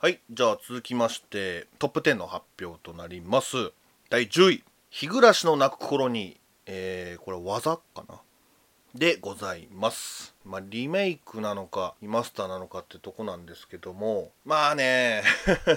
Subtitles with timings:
[0.00, 3.72] はいじゃあ続きましてトップ10の発表となります。
[4.10, 8.20] 第10位「日暮らしの泣く頃に」えー、これ技かな？
[8.94, 10.36] でございます。
[10.44, 15.24] まあリメイクなのかリマスターなのかってとこなんですけどもまあね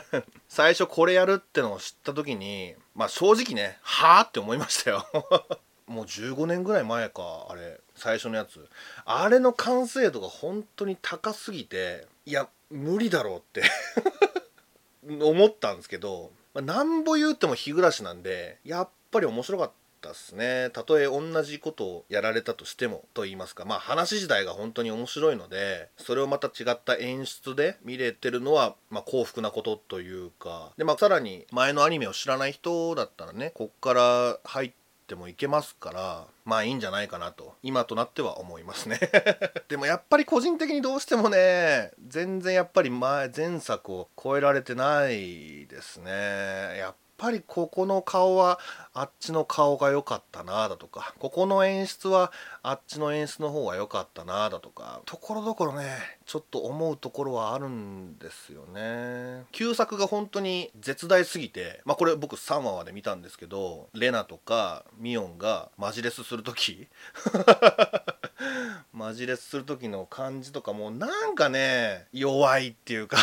[0.48, 5.04] 最初これやるってのを知った時にまあ正直ねはあって思いましたよ。
[5.88, 8.70] もう15年ぐらい前かあれ最初のやつ。
[9.04, 13.64] あれの完成度が本当に高すぎていや無理だろうって。
[15.22, 20.70] 思ったんですけど、まあ、なんぼ言うても日暮らしなんでやっぱり面白かったっすね。
[20.72, 23.66] たとえ同じことをやられたとしてもと言いますか。
[23.66, 30.72] まあ話自体が本当に面白いのでそれをまた違った演出で見れてるのは、まあ、幸福なことというか。
[30.78, 34.81] で、まあ、さらに前のアニメを知らない人だったらねこっから入って
[35.12, 38.98] ってもいけますからまあいいんじゃないかなと今となっては思いますね。
[39.68, 46.78] でもやっぱり個人的にどうしてもね全然やっぱり前前作を超えられてないですね。
[46.78, 48.60] やっぱりここの顔は
[48.96, 52.32] あっちの顔が良かったなだとかここの演出は
[52.64, 55.86] あっちの演出の方が良かったなだとかところどころね
[56.26, 59.44] ちょっと思うところはあるんですよね。
[59.52, 66.88] 旧作が本当に絶大すぎてまあこれ僕3話まで見たんですけどレナとかミオンがマジレスする時
[68.94, 73.18] マジレスする時の感じとかもなんかね弱いっていうか。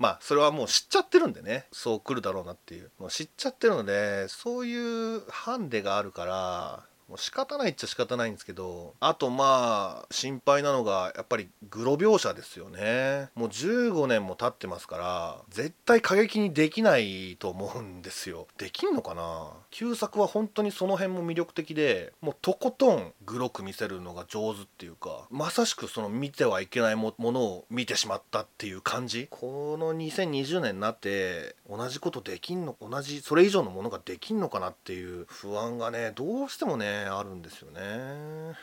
[0.00, 1.66] まあそれはもう知っちゃってるんでね。
[1.72, 2.90] そう来るだろうなっていう。
[2.98, 13.30] もう知っちゃってるのでそういうハンデがあるからもう仕方ないっちゃ仕方ないんですけどあとまあ心配なのがやっぱりグロ描写ですよね。
[13.34, 18.46] もう15年も経ってますから絶対過激にできないと思うんですよ。
[18.58, 19.48] できんのかな？
[19.70, 29.26] 旧作は本当にその辺も魅力的でもうとことんグロく見せるのが上手っていうかまさしくその見てはいけないものを見てしまったっていう感じ。
[29.30, 37.80] この2020年になって同じことできんの同じそれ以上のものができんのかなっていう不安がねどうしてもねあるんですよね。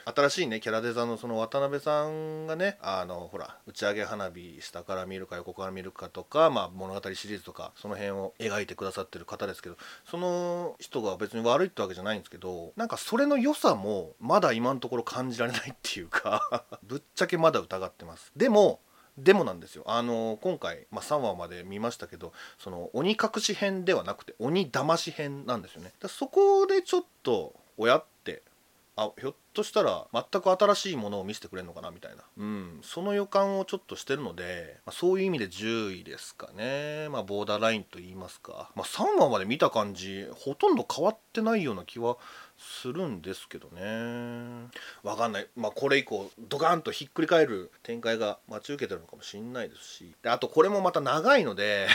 [0.05, 18.31] 新しいねキャラデザのその渡辺さんがねあのほら打ち上げ花火下から見るか横から見るかとか、まあ、物語シリーズとかその辺を描いてくださってる方ですけどその人が別に悪いってわけじゃないんですけどなんかそれの良さもまだ今のところ感じられないっていうか ぶっちゃけまだ疑ってます。
[18.35, 18.81] でも
[19.17, 19.83] でもなんですよ。
[19.87, 25.91] あの今回、まあ、3話まで見ましたけどその鬼隠し編ではなくて鬼騙し編なんですよね。
[26.07, 28.43] そこでちょっと親って
[28.97, 42.17] あひょっとしたら全く新しいものを見せてくれるのかなみたいな、うん、その予感をちょっとしてるので、まあ、そういう意味で10位ですかね、まあ、ボーダーラインと言いますか、まあ、3話まで見た感じほとんど変わってないような気は
[42.57, 44.67] するんですけどね。
[45.03, 45.47] わかんない。
[45.55, 50.15] まあこれ以降ドカンとひっくり返る展開が待ち受けてるのかもしんないですし。
[50.23, 51.87] であとこれもまた長いので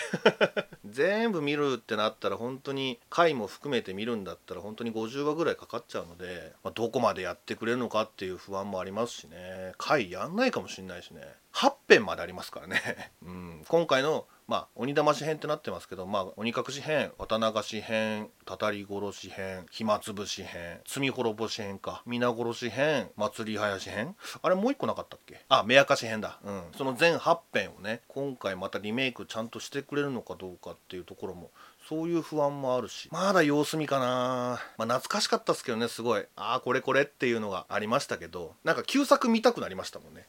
[0.86, 9.72] 全部見るってなったら本当に回も含めて見るんだったら本当に50話ぐらいかかっちゃうので、まあ、どこまでやってくれるのかっていう不安もありますしね。
[9.78, 11.22] 回やんないかもしんないしね。
[11.52, 12.80] 8編までありますからね、
[13.22, 24.14] うん、今回のまあ鬼騙し編ってなってますけど、まあ、鬼隠し編渡流し編たたり殺し編暇つぶし編罪滅ぼし編か皆殺し編祭り林編。
[24.42, 25.40] あれもう一個なかったっけ？
[25.48, 26.38] あ目明かし編だ。
[26.44, 26.62] うん。
[26.76, 31.50] その全8編をね今回またリメイクちゃんとしてくれるのかどうかっていうところも
[31.88, 33.08] そういう不安もあるし。
[33.10, 34.60] まだ様子見かな。
[34.78, 36.24] まあ懐かしかったっすけどねすごい。
[36.36, 38.54] ああこれこれっていうのがありましたけど。
[38.64, 40.26] なんか旧作見たくなりましたもんね。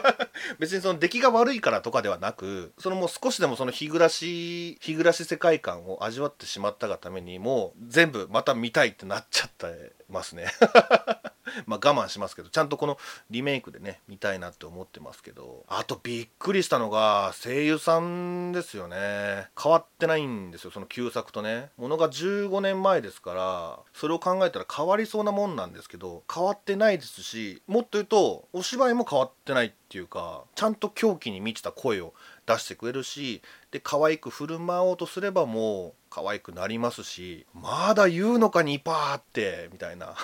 [0.58, 10.46] 別にその出来が悪いからとかではなくそのもう少しでもその日暮らし日暮らし世界観を味わってしまったがためにもう全部また見たいってなっちゃってますね。
[11.66, 12.98] まあ我慢しますけどちゃんとこの
[13.30, 15.64] リメイクでね見たいなって思ってますけど。
[15.68, 19.48] あとびっくりしたのが声優さんですよね。
[19.60, 21.70] 変わってないんですよその旧作とね。
[21.76, 32.14] ものが15年前ですからそれを考えたら変わりそうなもんなんですけど変わってないですしもっと言うとお芝居も変わってないっていうかちゃんと狂気に満ちた声を
[32.46, 40.14] 出してくれるしで可愛く振る舞おうとすればもう可愛くなりますしまだ言うのか2パーってみたいな。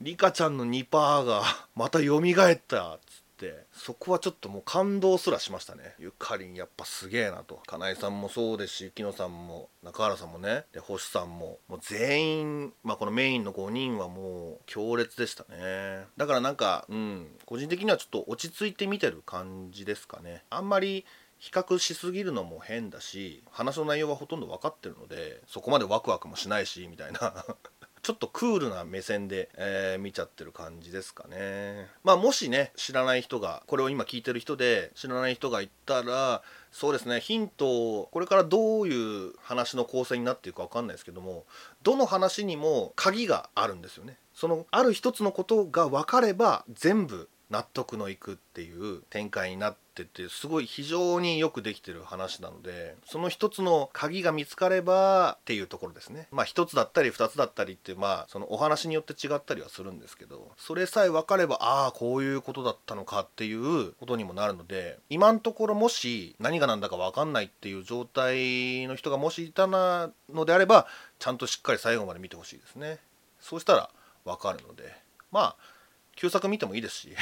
[0.00, 1.42] リカちゃんの2パーが
[1.74, 3.66] また蘇ったっつって。
[3.72, 5.94] そこはちょっともう感動すらしましたね。
[6.00, 7.62] ゆかりんやっぱすげえなと。
[7.66, 10.64] 金井さんもそうですし木野さんも中原さんもね。
[10.72, 11.60] で星さんも。
[11.68, 16.06] もう全員、まあ、このメインの5人はもう強烈でしたね。
[16.16, 17.38] だからなんかうん。
[17.46, 20.44] 個人的にはちょっと落ち着いて見てる感じですかね。
[20.50, 21.06] あんまり
[21.38, 27.44] 比較しすぎるのも変だし話の内容はほとんど分かってるのでそこまでワクワクもしないしみたいな。
[28.02, 31.88] ちょっとクールな目線で、えー見ちゃってる感じですかね。
[32.04, 37.66] まあもしね知らない人がこれを今聞いてる人で知らない人がいたらそうですねヒント
[38.00, 41.44] をこれからどういう話の構成になっていくか分かんないですけども
[41.82, 44.16] どの話にも鍵があるんですよね。
[44.34, 56.28] そのある一つのことが分かれば全部納得のいくっていう展開になっててすごい非常によくできてる話なのでその一つの鍵が見つかればっていうところですね。
[56.30, 70.12] まあ一つだったり二つだったりってまあそのお話によって違ったりはするんですけどそれさえ分かればああこういうことだったのかっていうことにもなるので今のところもし何が何だか分かんないっていう状態の人がもしいたの
[70.44, 70.86] であれば
[71.18, 72.98] ちゃんとしっかり最後まで見てほしいですね。
[73.40, 73.90] そうしたら
[74.24, 75.08] 分かるので。
[75.30, 75.77] まあ
[76.18, 77.14] 旧作見てもいいですし。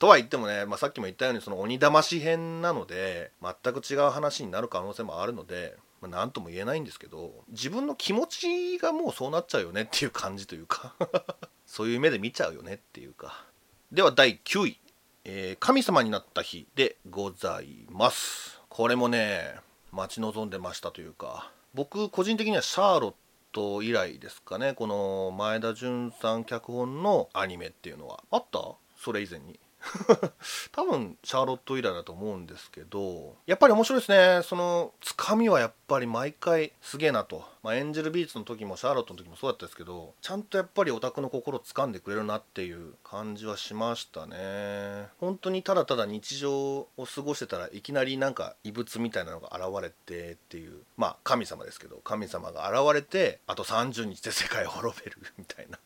[0.00, 10.94] とは言ってもね、まあ、さっきも言ったようにその鬼騙し編なので全く違う話になる可能性もあるので、ま、何とも言えないんですけど自分の気持ちがもうそうなっちゃうよねっていう感じというか
[11.66, 13.44] そういう目で見ちゃうよねっていうか。
[13.90, 14.80] では第9位、
[15.24, 18.60] えー神様になった日」でございます。
[18.68, 19.56] これもね
[19.90, 23.14] 待ち望んでましたというか僕個人的にはシャーロッ
[23.52, 24.74] ト以来ですかね。
[24.74, 28.22] この前田純さん脚本のアニメっていうのは。
[28.30, 28.76] あった？
[28.96, 29.58] それ以前に。
[30.72, 34.42] 多分シャーロット以来だと思うんですけどやっぱり面白いですね。
[34.42, 45.08] そのつかみはやっぱり毎回すげえなと、まあ、エンジェルビーツの時もシャーロットの時もそうだったですけどちゃんとやっぱりオタクの心を掴んでくれるなっていう感じはしましたね。
[45.20, 55.78] 本当にただただ日常を過ごしてたらいきなりなんか異物みたいなのが現れてっていうまあ神様ですけど神様が現れてあと30日で世界を滅べるみたいな。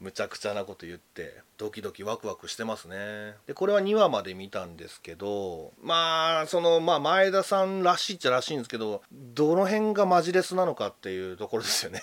[0.00, 3.34] むちゃくちゃなこと言ってドキドキワクワクしてますね。
[3.46, 12.02] でこれは2話まで見たんですけどまあそのまあ前田さんらしいっちゃらしいんですけどどの辺がマジレスなのかっていうところですよね。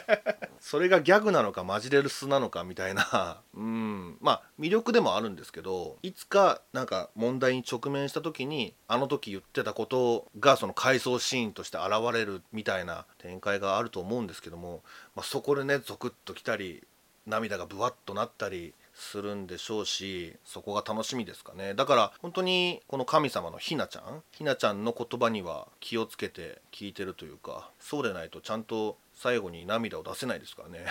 [0.60, 3.42] それがギャグなのかマジレスなのかみたいな。
[3.54, 4.16] うん。
[4.20, 14.82] まあ魅力でもあるんですけどいつかなんか問題に直面した時にあの時言ってたことがその回想シーンとして現れるみたいな展開があると思うんですけども、
[15.16, 16.82] まあ、そこでねゾクッときたり
[17.26, 21.74] 涙がブワッとなったりするんでしょうしそこが楽しみですかね。
[21.74, 30.84] だから本当にこの神様のひなちゃんひなちゃんの言葉には気をつけて聞いてるというかそうでないとちゃんと最後に涙を出せないですからね。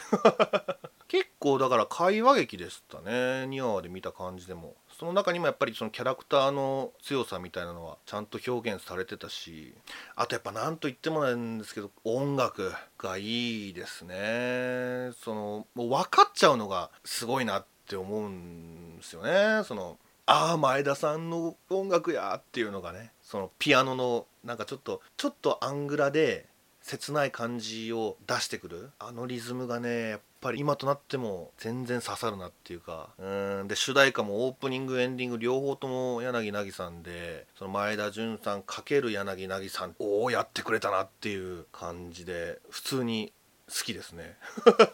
[1.08, 3.12] 結構だから会話劇でしたね。
[3.46, 4.76] 2話で見た感じでも。
[4.98, 9.76] その中にもやっぱりそのキャラクターの強さみたいなのはちゃんと表現されてたし。
[10.16, 15.12] あとやっぱ何と言ってもなんですけど音楽がいいですね。
[15.24, 19.64] そのもう分かっちゃうのがすごいなって思うんですよね。
[19.64, 23.12] そのああ前田さんの音楽やっていうのがね。
[23.22, 26.48] そのピアノのなんかちょっとちょっとアングラで
[26.84, 28.92] 切ない感じを出してくる。
[29.00, 33.10] あのリズムがねやっぱり今となっても全然刺さるなっていうか。
[33.18, 43.32] うんで主題歌もオープニングエンディング両方とも柳凪さんでその前田純さん×柳凪さんおおやってくれたなっていう感じで普通に
[43.70, 44.38] 好きですね。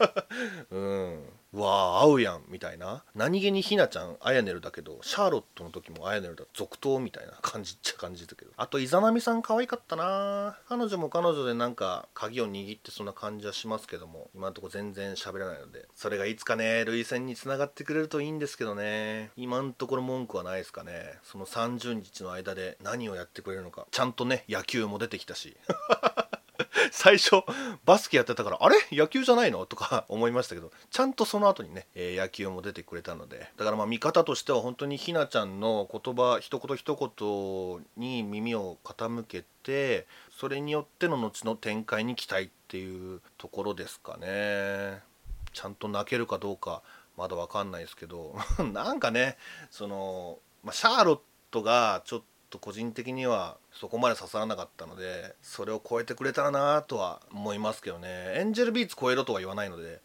[0.70, 1.24] うん。
[1.52, 3.04] わあ合うやんみたいな。
[3.16, 8.52] 何気にひなちゃんアヤネルだけどシャーロットの時もアヤネルだ続投みたいな感じっちゃ感じだけど。
[8.56, 10.58] あとイザナミさん可愛かったな。
[10.68, 19.32] 彼女も彼女でなんか鍵を握ってそんな感じはしますけども今んとこ全然喋らないのでそれがいつかね涙腺につながってくれるといいんですけどね。
[19.36, 21.18] 今んところ文句はないですかね。
[21.24, 23.88] その30日の間で何をやってくれるのか。
[23.90, 25.58] ちゃんとね野球も出てきたし。
[26.92, 27.44] 最初
[27.86, 28.76] バスケやってたからあれ？
[28.92, 29.66] 野球じゃないの？
[29.66, 33.50] とか 思いましたけどちゃんとその後にね、えー野球も出てくれたので。
[33.58, 45.02] だからまあ見方としては本当にひなちゃんの言葉一言一言に耳を傾けてそれによっての後の展開に期待っていうところですかね。
[45.54, 46.82] ちゃんと泣けるかどうか
[47.18, 48.36] まだ分かんないですけど。
[48.74, 49.38] なんかね
[49.72, 51.20] その、まあ、シャーロッ
[51.52, 58.08] トがちょっと個人的にはそこまで刺さらなかったのでそれを超えてくれたらなとは思いますけどね。
[58.36, 60.02] エンジェルビーツ超えろとは言わないので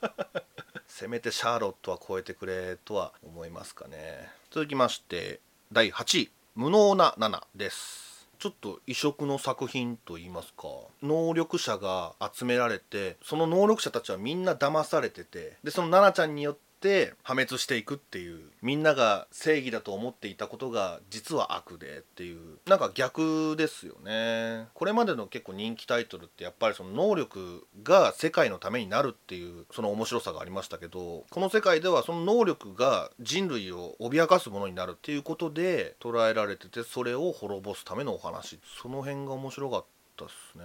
[0.86, 4.30] せめてシャーロットは超えてくれとは思いますかね。
[4.50, 5.40] 続きまして
[5.72, 8.10] 第8位「無能な7」です。
[8.40, 10.66] ちょっと異色の作品といいますか
[11.02, 24.66] 能力者が集められてその能力者たちはみんな騙されててでその奈々ちゃんによって破滅していくっていうみんなが正義だと思っていたことが実は悪でっていうなんか逆ですよね。
[24.74, 38.58] これまでの結構人気タイトルってやっぱりその能力が世界のためになるっていうその面白さがありましたけどこの世界ではその能力が人類を脅かすものになるっていうことで捉えられててそれを滅ぼすためのお話。
[38.82, 39.84] その辺が面白かっ
[40.16, 40.64] たですね。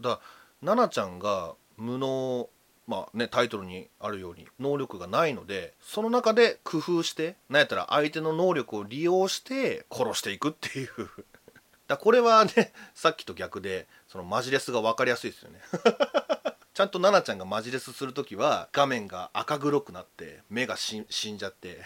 [0.00, 0.20] だから
[0.64, 2.48] 奈々ちゃんが無能
[2.86, 10.88] まあねタイトルにあるように能力がないのでその中で工夫してなんやったら相手の能力を利用して殺していくっていう。
[11.88, 15.60] だこれはねさっきと逆でそのマジレスが分かりやすいですよね。
[16.74, 21.82] ちゃんと奈々ちゃんがマジレスする時は画面が赤黒くなって目が死んじゃって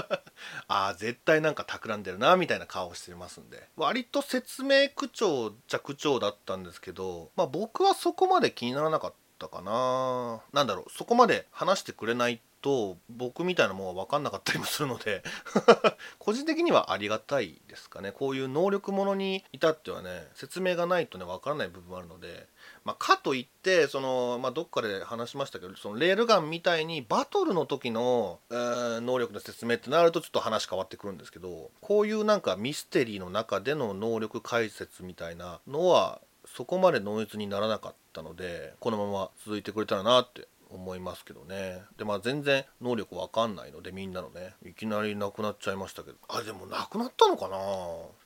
[0.68, 3.68] ああ絶対なんか企んでるなみたいな顔してますんで。
[3.76, 9.21] 割と説明口調じゃ口調だったんですけどまあ僕はそこまで気にならなかった。
[9.42, 10.40] ったかな。
[10.52, 15.24] なんだろうそこまで話してくれないと僕みたいなもんは分かんなかったりもするので
[16.20, 18.12] 個人的にはありがたいですかね。
[18.12, 22.46] こういう能力者に至ってはね説明がないとね分からない部分もあるので、
[22.84, 36.20] まあ、かといってその、まあ、どっかで話しましたけどそのレールガンみたいにバトルの時の、えー、能力の説明ってなるとちょっと話変わってくるんですけどこういうなんかミステリーの中での能力解説みたいなのは
[36.54, 41.82] そこまで濃密にならなかったのでこのまま続いてくれたらなって思いますけどね。
[41.98, 46.16] でまあ全然能力わかんないのでみんなのねいきなりなくなっちゃいましたけど。
[46.28, 47.56] あれでもなくなったのかな？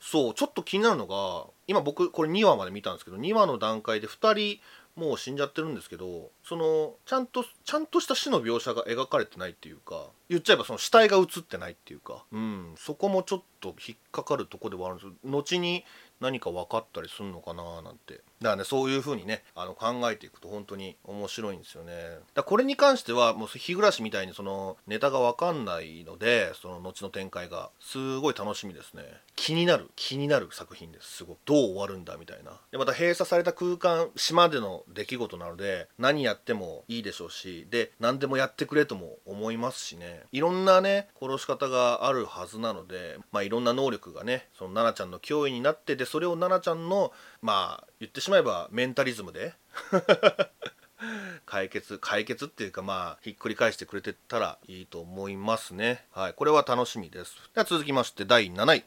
[0.00, 4.60] そうちょっと気になるのが今僕これ2話まで見たんですけど2話の段階で2人
[4.94, 15.10] もう死んじゃってるんですけどそのちゃんとちゃんとした死の描写が描かれてないっていうか言っちゃえばその死体が映ってないっていうかうんそこもちょっと引っかかるとこではあるんです。
[15.24, 15.84] 後に
[16.20, 21.92] 何か分かったりすんのかななんてだからねそういう風にねあの考えていくと本当に面白いんですよね。
[22.34, 29.02] だこれに関してはもう日暮らしみたいにそのネタが分かんないのでその後の展開がすごい楽しみですね。
[29.36, 31.18] 気になる気になる作品です。
[31.18, 31.38] すごく。
[31.46, 32.52] どう終わるんだみたいな。
[32.70, 40.22] でまた閉鎖された空間島での出来事なので何やってもいいでしょうしで何でもやってくれとも思いますしね。
[40.32, 47.12] いろんなね殺し方があるはずなのでまあいろんな能力がねその奈々ちゃんの脅威になってでそれを奈々ちゃんの
[47.42, 49.54] まあ言ってしまえばメンタリズムで。
[51.44, 56.06] 解決解決っていうかまあひっくり返してくれてたらいいと思いますね。
[56.12, 57.36] はいこれは楽しみです。
[57.54, 58.84] では続きまして第7位。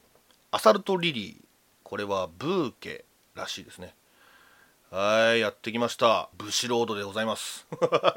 [0.51, 1.46] アサルトリリー。
[1.84, 3.96] これはブーケらしいですね。
[4.91, 6.29] はいやってきました。
[6.38, 7.68] ブシロードでございます。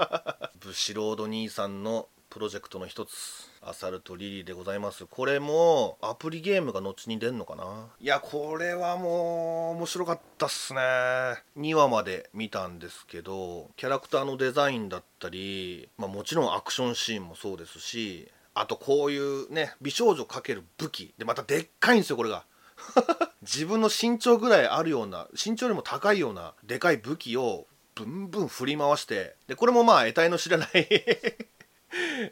[0.61, 3.52] ブシロード兄さんのプロジェクトの一つ。
[3.65, 5.07] アサルトリリーでございます。
[5.07, 7.87] これもアプリゲームが後に出んのかな？
[8.01, 10.81] いやこれはもう面白かったっすね。
[11.57, 21.15] 2話まで見たんですけどキャラクターのデザインだったり、まあ、もちろんアクションシーンもそうですしあとこういうね美少女かける武器。
[21.17, 22.45] でまたでっかいんですよこれが。
[23.43, 30.89] 自分の身長ぐらいあるような身長よりも高いようなでかい武器をブンブン振り回してでこれもまあ得体の知らない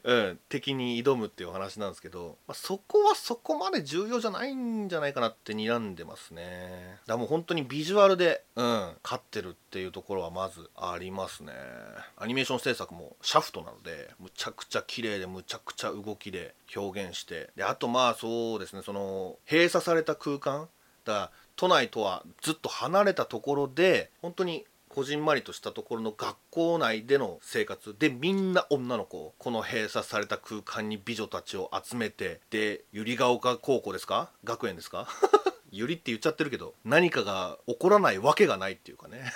[0.05, 6.99] うん、敵に挑むっていう話なんですけど、まあ、そこはそこまで重要じゃないんじゃないかなって睨んでますね。
[7.07, 11.53] だもう本当にビジュアルで、うん、勝ってるっていうところはまずありますね。
[12.17, 17.51] アニメーション制作もシャフトなのでむちゃくちゃ綺麗でむちゃくちゃ動きで表現して。
[17.57, 20.69] であとまあそうですねその閉鎖された空間
[21.05, 34.31] だ都内とはずっと離れたところで本当にこじんまりとしたところの学校内での生活でみんな女の子この閉鎖された空間に美女たちを集めてで百合ヶ丘高校ですか？
[34.43, 35.07] 学園ですか？
[35.73, 39.33] 百合って言っちゃってるけど何かが起こらないわけがないっていうかね。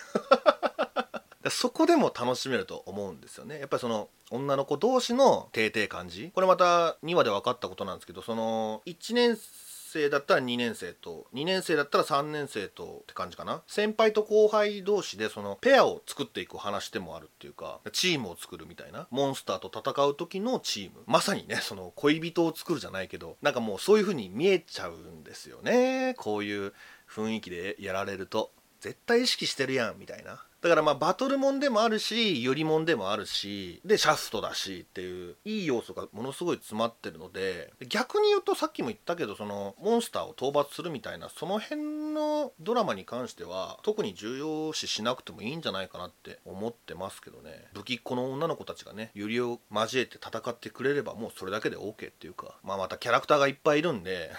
[1.51, 3.61] そこでも楽しめると思うんですよね。
[3.61, 6.33] やっぱりその女の子同士の定々感じ。
[6.35, 9.74] これまた2話で分かったことなんですけどその1年生
[10.11, 13.63] だったら2年生と2年生だったら3年生とって感じかな。
[13.67, 21.03] 先輩と後輩同士でそのペアを作っていく話でもあるっていうかチームを作るみたいなモンスターと戦う時のチーム。
[21.07, 26.15] まさにねその恋人を作るじゃないけどなんかもうそういう風に見えちゃうんですよね。
[26.19, 26.73] こういう
[27.09, 28.51] 雰囲気でやられると。
[28.81, 30.45] 絶対意識してるやんみたいな。
[30.65, 47.67] だからまあバトルもんでもあるしよりもんでもあるしでシャフトだしっていういい要素がものすごい詰まってるので逆に言うとさっきも言ったけどそのモンスターを討伐するみたいなその辺のドラマに関しては特に重要視しなくてもいいんじゃないかなって思ってますけどね。
[47.75, 54.31] 不きっ子の女の子たちがねユリを交えて戦ってくれればもうそれだけで OK っていうかまあまたキャラクターがいっぱいいるんで。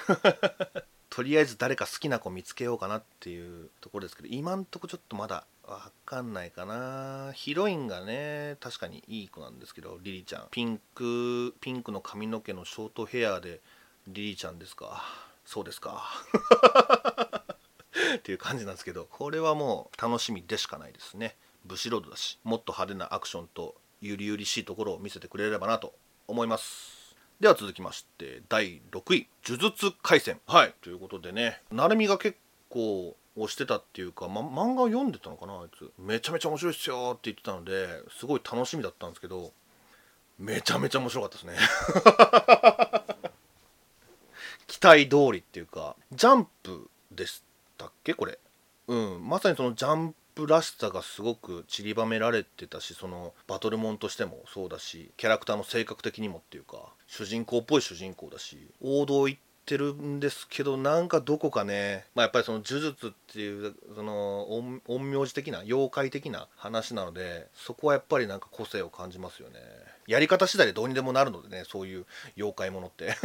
[1.16, 7.32] とりあえず誰か好きな子見つけようかなっていうところですけど今んとこちょっとまだわかんないかな。
[7.34, 10.48] ヒロインがね確かにいい子なんですけどリリちゃん。
[10.52, 13.62] ピンクピンクの髪の毛のショートヘアで
[14.10, 15.06] リリちゃんですか。
[15.46, 16.04] そうですか。
[18.18, 21.38] っていう感じなんですけどこれはもう楽しみでしかないですね。
[21.64, 25.96] ブシロードだしもっと派手なアクションとゆりゆりしいところを見せてくれればなと
[26.28, 26.95] 思います。
[27.40, 30.74] では続きまして第6位「呪術廻戦」はい。
[30.82, 32.38] ということでね成海が結
[32.70, 35.92] 構をしてたっていうか、ま、漫画を読んでたのかなあいつ。
[36.00, 39.52] めちゃめちゃ面白いっすよって言ってたのですごい楽しみだったんですけど
[40.40, 41.58] めちゃめちゃ面白かったですね。
[44.68, 47.44] 期待通りっていうかジャンプでし
[47.78, 48.40] たっけこれ。
[48.88, 49.28] うん。
[49.28, 56.78] まさにそのジャンプらしさがすごく散りばめられてたしそのバトルモンとしてもそうだしキャラクターの性格的にもっていうか
[57.08, 64.46] 主人公っぽい主人公だし王道行ってるんですけどなんかどこかね、まあ、やっぱりその呪術っていうその
[64.88, 69.56] 陰陽師的な妖怪的な話なのでそこはやっぱりなんか個性を感じますよね。
[70.06, 72.06] やり方次第でどうにでもなるのでねそういう
[72.38, 73.16] 妖怪ものって。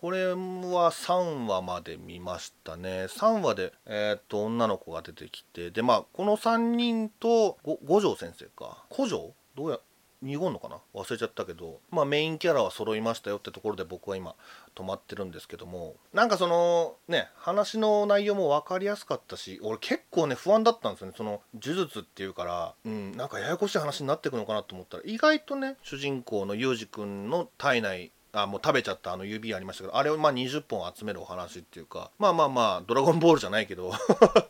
[0.00, 3.06] これは3話まで見ましたね。
[3.06, 8.84] 3話で、えー、っと女の子が出てきてでまあこの3人と五条先生か。
[8.94, 9.80] 古城どうや？
[10.20, 10.78] 濁んのかな？
[10.94, 14.34] 忘れちゃったけど、まあ、メインキャラは揃いましたよってところで僕は今
[14.76, 15.96] 止まってるんですけども。
[16.12, 21.14] なんかそのね話の内容も分かりやすかったし俺結構ね不安だったんですよね。
[21.16, 33.92] その呪術っていうからうんなんかややこしい話になってくのかなと思ったら意外とね主人公のユージ君の体内あもう食べちゃったあの指ありましたけどあれをまあ20本集めるお話っていうかまあまあまあ「ドラゴンボール」じゃないけど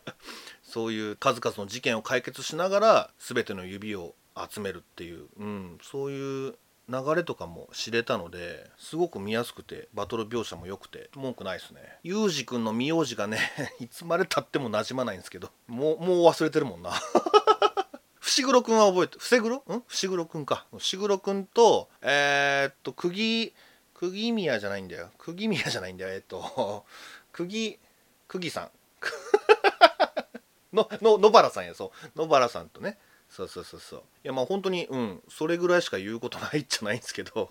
[0.63, 4.15] そういう数々の事件を解決しながら全ての指を
[4.51, 6.55] 集めるっていう、うん、そういう
[6.89, 11.81] 流れとかも知れたのですごく見やすくてバトル描写も良くて文句ないですね。
[12.03, 13.39] ユージ君の名字がね
[13.79, 16.93] いつまでたっても馴染まないんですけどもうもう忘れてるもんな。
[18.21, 19.57] 伏黒君は覚えて伏黒？
[19.57, 19.83] ん？
[19.87, 20.67] 伏黒君か。
[20.79, 23.53] 伏黒君とえー、っと釘
[23.99, 25.11] 釘宮じゃないんだよ。
[25.19, 26.15] 釘宮じゃないんだよ。
[26.15, 26.87] えっと
[27.33, 27.79] 釘
[28.29, 28.71] 釘さん。
[30.73, 32.19] のの野原さんやそう。
[32.19, 32.97] 野原さんとね。
[33.29, 34.01] そうそうそうそう。
[34.01, 35.23] いやまあ本当にうん。
[35.29, 37.51] それぐらいしか言うことないじゃないんですけど。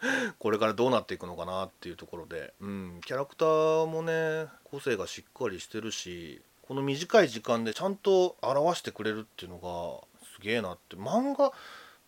[0.38, 10.96] これからどうなっていくのかなっていうところで、うん、キャラクターもね個性がしっかりしてるしこの短い時間でちゃんと表してくれるっていうのがすげえなって。
[10.96, 11.52] 漫画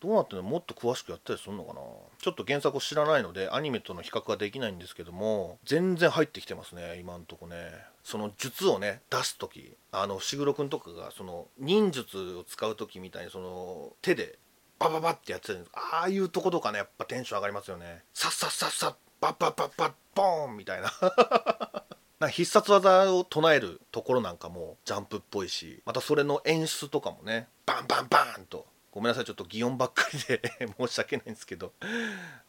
[0.01, 0.49] どうなってるの？
[0.49, 1.81] もっと詳しくやったりするのかな？
[2.19, 7.55] ちょっと原作を知らないのでアニメとの比較はできないんですけども全然入ってきてますね今んとこね。
[8.03, 14.39] その術をね出す時あの伏黒君とかがその忍術を使う時みたいにその手で
[14.79, 18.03] バババってやってるんですああいうとことかねやっぱテンション上がりますよね。
[18.13, 20.91] さっさっさっさバッバッバッバッボーンみたいな。
[22.19, 30.41] な必殺技を唱えるところなんかもジャンプっぽいしまたそれの演出とかもねバンバンバンとごめんなさいちょっと擬音ばっかりで
[30.79, 31.73] 申し訳ないんですけど。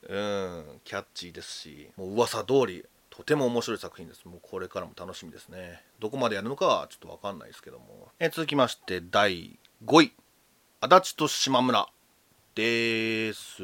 [0.03, 4.25] うんキャッチーですしもう噂通りとても面白い作品です。
[4.27, 5.85] もうこれからも楽しみですね。
[5.99, 8.11] どこまでやるのかはちょっと分かんないですけども。
[8.19, 10.13] え続きまして第5位。
[10.81, 11.89] 足立と島村。
[12.55, 13.63] です。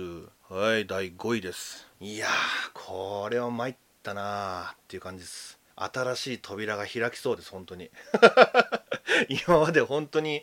[0.49, 1.89] はい第5位です。
[2.01, 2.31] いやー
[2.73, 5.59] これは参ったなーっていう感じです。
[5.75, 7.91] 新しい扉が開きそうです本当に。
[9.47, 10.43] 今まで本当に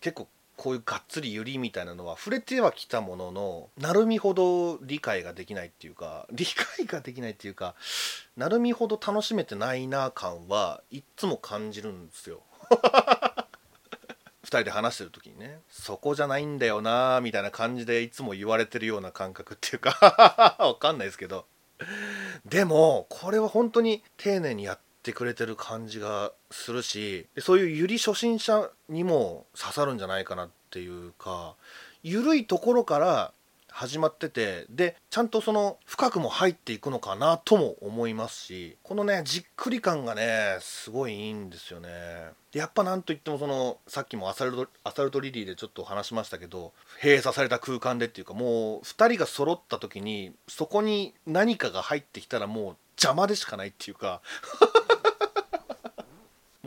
[0.00, 7.76] 結構こういうがっつりユリみたいなのは触れてはきたもののなるみほど理解ができないっていうか 理解ができないっていうか
[8.36, 12.42] なるみほど楽しめてないな感はいっつも感じるんですよ。
[14.42, 21.46] 2人で話してる時にねそこじゃないんだよなみたいな感じでいつも言われてるような感覚っていうか わかんないですけど。
[22.44, 31.54] でもこれは本当に丁寧にやってくれてる感じがするしそういうゆり初心者にも刺さるんじゃないかなっていうか
[32.02, 33.32] 緩いところから
[33.78, 41.88] 始まっててでちゃんとその深くも入っていくのかなとも思いますしこのねじっくり感がねすごいいいんですよね。
[42.50, 54.22] でやっぱなんといってもそのさっきもアサルトアサルトリリーでちょっと話しましたけど閉鎖された空間でっていうかもう2人が揃った時にそこに何かが入ってきたらもう邪魔でしかないっていうか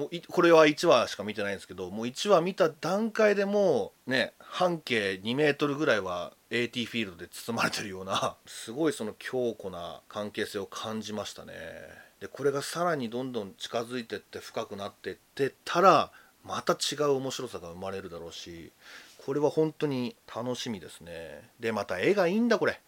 [0.01, 11.53] もうこれは1話しか見てないんですけどもう1話見た段階でもうね半径2メートルぐらいは AT フィールドで包まれてるような すごいその強固な関係性を感じましたね。
[12.19, 16.11] でこれがさらにどんどん近づいてって深くなってってたら
[16.43, 18.71] また違う面白さが生まれるだろうし
[19.23, 21.47] これは本当に楽しみですね。
[21.59, 22.81] でまた絵がいいんだこれ。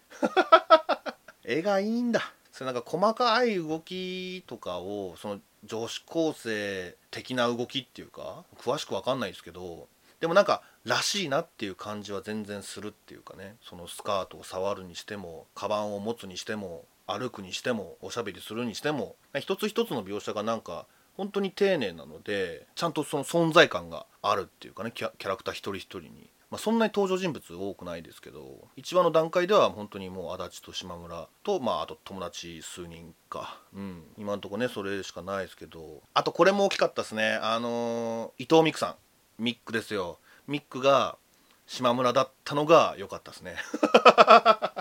[1.44, 2.32] 絵がいいんだ。
[2.50, 9.88] それなんか細かい動きとかをその女子高生的な動きっていうか詳しく分かんないですけど
[10.20, 13.56] でもなんからしいなっていう感じは全然するっていうかね。
[13.62, 26.30] そのスカートを触るにしてもカバンを持つにしても歩くにしてもおしゃべりするにしても一つ一つの描写がなんか本当に丁寧なのでちゃんとその存在感があるっていうかねキャラクター一人一人に。
[26.54, 36.00] まあ、そんなに登場人物多くないですけど1話の段階では本当にもう足立と島村と、まあ、あと友達数人か、うん、今のとこねそれしかないですけど。
[36.14, 37.40] あとこれも大きかったですね。
[37.42, 39.42] あのー、伊藤美久さん。
[39.42, 40.18] ミックですよ。
[40.46, 41.16] ミックが
[41.66, 43.56] 島村だったのが良かったですね。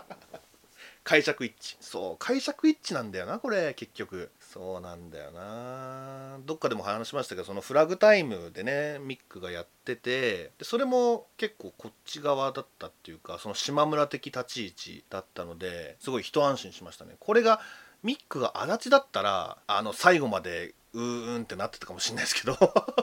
[1.03, 1.77] 解釈一致。
[1.79, 4.29] そう解釈一致なんだよなこれ結局。
[4.53, 6.37] そうなんだよな。
[6.45, 17.15] どっかでも話しましたけどそのフラグタイムでねミックがやっててでそれも結構こっち側だったっていうかその島村的立ち位置だったのですごい一安心しましたね。
[17.19, 17.61] これが
[18.03, 22.55] ミックが足立だったらあの最後までうーんってなってたかもしれないですけど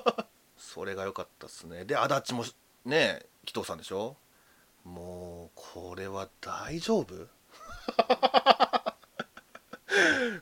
[0.57, 1.85] それが良かったっすね。
[1.85, 2.45] で足立も
[2.85, 4.17] ね紀藤さんでしょ？
[4.85, 7.27] もうこれは大丈夫？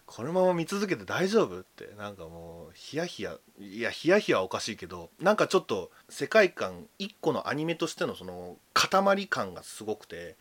[0.06, 1.60] このまま見続けて大丈夫？
[1.60, 10.36] ってなんかもうヒヤヒヤいやヒヤヒヤはおかしいけどなんかちょっと世界観1個のアニメとしてのその塊感がすごくて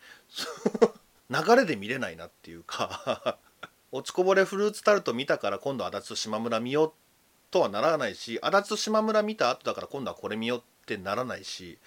[1.30, 3.38] 流れで見れないなっていうか
[3.92, 6.92] 落ちこぼれフルーツタルト見たから今度足立と島村見よう
[7.50, 11.78] とはならないし足立と島村見た後だから今度はこれ見ようってならないし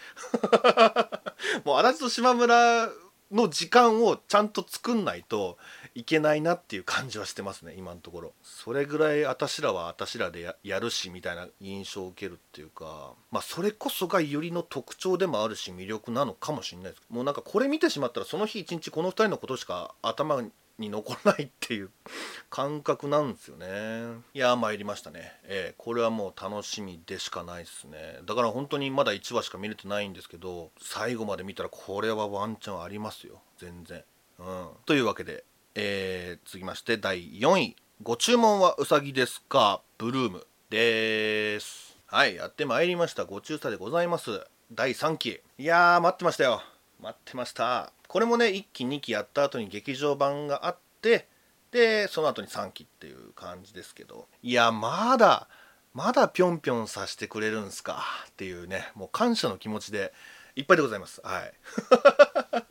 [1.66, 2.90] もう足立と島村
[3.32, 5.58] の時間をちゃんと作んないと
[5.94, 8.34] いけないなっていう感じはしてますね今のところ。
[8.44, 17.04] それぐらい私らは私らでやるしみたいな印象を受けるっていうかまあそれこそがよりの特徴でもあるし魅力なのかもしれないです。
[17.10, 20.42] もうなんかこれ見てしまったらその日一日この2人のことしか頭
[20.78, 21.90] に残らないっていう
[22.50, 24.22] 感覚なんですよね。
[24.34, 25.40] いや参りましたね。
[25.44, 28.20] えー、これはもう楽しみでしかないですね。
[28.24, 33.42] だから本当にまだ1話しか見れてないんですけど最後まで見たらこれはワンチャンありますよ。
[33.58, 34.04] 全然。
[34.40, 34.70] うん。
[34.86, 35.44] というわけで
[35.76, 37.76] えー、続きまして第4位。
[38.04, 39.82] ご注文はうさぎですか？
[39.98, 41.98] ブルームです。
[42.08, 43.24] はいやってまいりました。
[43.26, 44.42] ご注射でございます。
[44.74, 45.40] 第3期。
[45.58, 46.62] いやー待ってましたよ。
[47.00, 47.94] 待ってました。
[48.08, 51.30] これもね1期2期やった後に劇場版があって
[51.72, 54.28] でその後に3期っていう感じですけど。
[54.44, 55.48] いやまだ
[55.94, 58.04] まだぴょんぴょんさせてくれるんすか？
[58.30, 60.12] っていうねもう感謝の気持ちで
[60.58, 61.22] いっぱいでございます。
[61.24, 61.54] はい。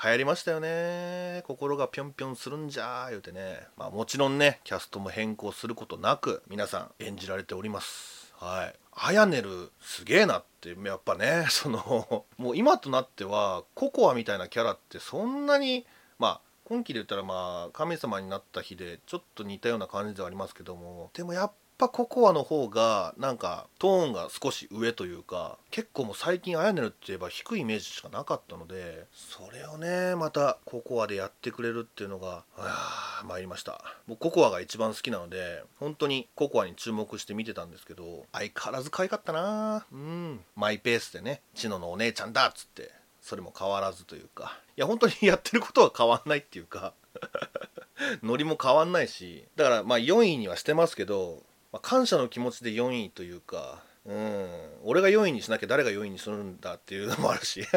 [0.00, 1.42] 流行りましたよね。
[1.44, 3.66] 心がぴょんぴょんするんじゃー言うてね。
[3.76, 8.32] まあもちろんねキャストも変更することなく皆さん演じられております。
[8.36, 8.74] はい。
[8.92, 15.84] あやねるすげえなってやっぱね そのもう今となってはココアみたいなキャラってそんなに
[16.20, 33.80] まあ今期で言ったらまあ神様になった日でちょっと似たような感じではありますけどもでもやっぱココアの方がなんかトーンが少し上というか結構もう最近あやねるって言えば低いイメージしかなかったのでそれをねまたココアでやってくれるっていうのがああ参りました。
[34.08, 39.86] 僕ココアが一番好きなので本当にココアに注目して見てたんですけど相変わらず可愛かったな。
[39.92, 40.40] うん。
[40.56, 42.90] マイペースでねチノのお姉ちゃんだっつって
[43.22, 44.58] それも変わらずというか。
[44.76, 46.92] いや本当にやってることは変わんないっていうか。
[48.22, 54.48] ノリも変わんないしだからまあ4位にはしてますけどまあ、感謝の気持ちで4位というか、うん、
[54.84, 57.64] 俺が4位にしなきゃ誰が4位にするんだっていうのもあるし。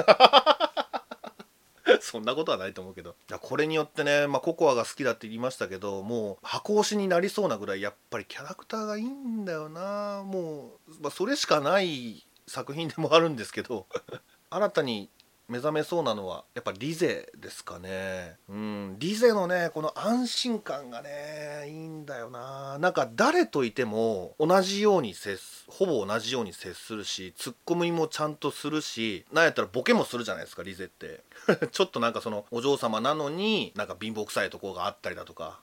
[1.99, 3.15] そんなことはないと思うけど。
[3.41, 10.23] これによってね、まあ、ココアが好きだって言いましたけどもう箱推しになりそうなぐらいやっぱりキャラクターがいいんだよな。
[10.25, 13.87] もう、まあ、それしかない作品でもあるんですけど
[14.49, 15.09] 新たに
[15.47, 18.37] 目覚めそうなのはやっぱリゼですかね。
[18.49, 18.95] うん。
[18.99, 22.77] リゼのねこの安心感がねいいんだよな。
[22.79, 31.23] なんか誰といても同じように接すほぼ同じように接するしツッコミもちゃんとするしなんやったらボケもするじゃないですかリゼって。
[31.71, 35.59] ちょっとなんかそのお嬢様なのになんか貧乏くさいとこがあったりだとか。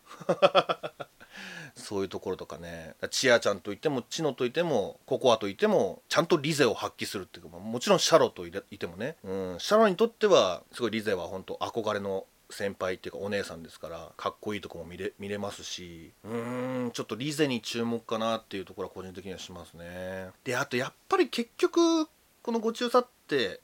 [1.75, 2.95] そういうところとかね。
[3.11, 16.13] チアちゃんといてもチノといてもココアといてもちゃんとリゼを発揮するっていうかもちろんシャロといてもね、うん、シャロにとってはすごいリゼは本当憧れの先輩っていうかお姉さんですからかっこいいとこも見れ見れますし。
[16.25, 16.91] うん。
[16.93, 20.31] ちょっとリゼに注目かなっていうところは個人的にはしますね。
[20.45, 22.07] であとやっぱり結局
[22.43, 23.61] このご中佐って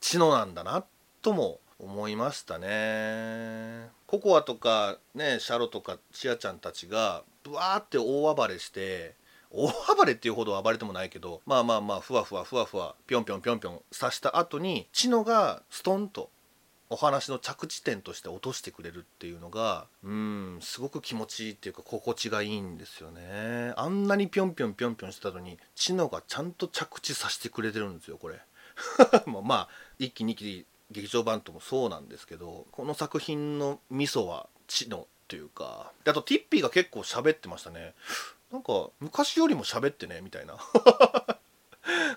[0.00, 0.84] 知能なんだな
[1.22, 3.88] とも思いましたね。
[4.06, 9.14] ココアとかねシャロとかチアちゃんたちがブワーって大暴れして
[9.50, 16.30] 大暴れっていうほど暴れてもないけどまあまあまあふわふわふわふわぴょんぴょんぴょんぴょん刺した後にチノがストンと
[16.90, 23.72] お話の着地点として落としてくれるっていうのがうんすごく気持ちいいっていうか心地がいいんですよね。
[23.76, 28.40] あんなにぴょんぴょんぴょんぴょんしてたのにチノがちゃんと着地させてくれてるんですよこれ。
[29.26, 37.94] まあ1期2期劇場版ともそうなんですけどこの作品のミソは知のっていうかあとティッピーが結構喋ってましたね。
[38.50, 40.56] なんか昔よりも喋ってねみたいな。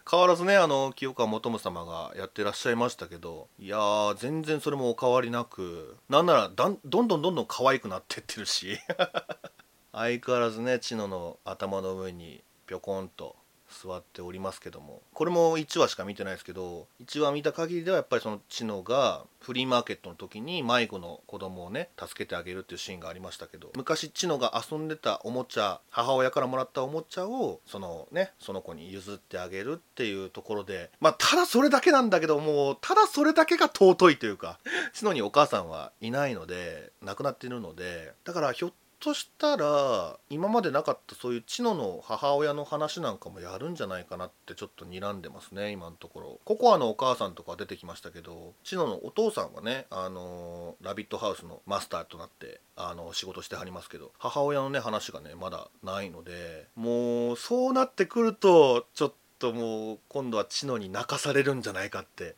[0.10, 8.78] 変わらずねあの清川元宗様がやってらっしゃいましたけどいやー全然それもお変わりなくなんならだんどんどんどんどん可愛くなってってるし。
[9.94, 13.36] 相変わらずね知野の頭の上にぴょこんと
[13.72, 15.02] 座っておりますけども。
[15.14, 34.60] これも1話しか見てないですけど1話見た限りではやっぱりその知能がフリーマーケットの時に迷子の子供をね助けてあげるっていうシーンがありましたけど昔知能が遊んでたおもちゃ母親からもらったおもちゃをそのねその子に譲ってあげるっていうところでまあただそれだけなんだけどもうただそれだけが尊いというか
[34.94, 46.40] 知能にお母さんはいないので亡くなっているのでだからひょっとしたら今までなかったそういう知野の母親の話なんかもやるんじゃないかなってちょっと睨んでますね今のところ。
[46.46, 62.36] ココアのお母さんとか出てきましたけど知野のお父さんがねあのラビットハウスのマスターとなってあの仕事してはりますけど母親のね話がねまだないのでもうそうなってくるとちょっともう今度は知野に泣かされるんじゃないかって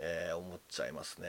[0.00, 1.28] えー、思っちゃいますね。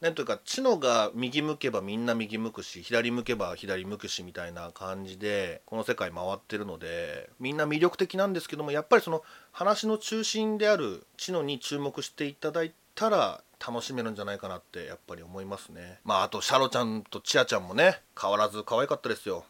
[0.00, 15.98] なんというか知能が右向けばみんな右向くし左向けば左向くしみたいな感じでこの世界回ってるのでみんな魅力的なんですけどもやっぱりその話の中心である知能に注目していただいたら楽しめるんじゃないかなってやっぱり思いますね。
[16.04, 19.44] まああとシャロちゃんとチアちゃんもね変わらず可愛かったですよ。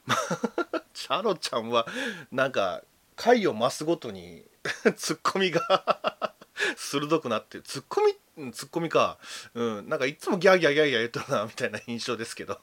[0.94, 1.86] シャロちゃんは
[2.32, 2.82] なんか
[3.16, 4.44] 回を増すごとに
[4.96, 6.34] ツッコミが
[6.76, 8.16] 鋭くなってツッコミ
[8.52, 9.18] ツッコミか。
[9.54, 12.58] うんなんかいつもギャーギャーギャーギャー言っとるなみたいな印象ですけど。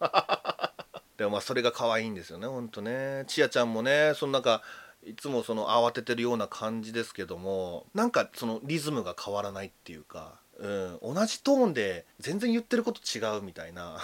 [1.18, 3.24] でもまあそれが可愛いんですよねほんとね。
[3.28, 4.62] ちやちゃんもねそのなんか
[5.04, 14.00] いつもその慌ててるような感じですけどもなんかそのリズムが変わらないっていうか、うん、同じトーンで全然言ってること違うみたいな。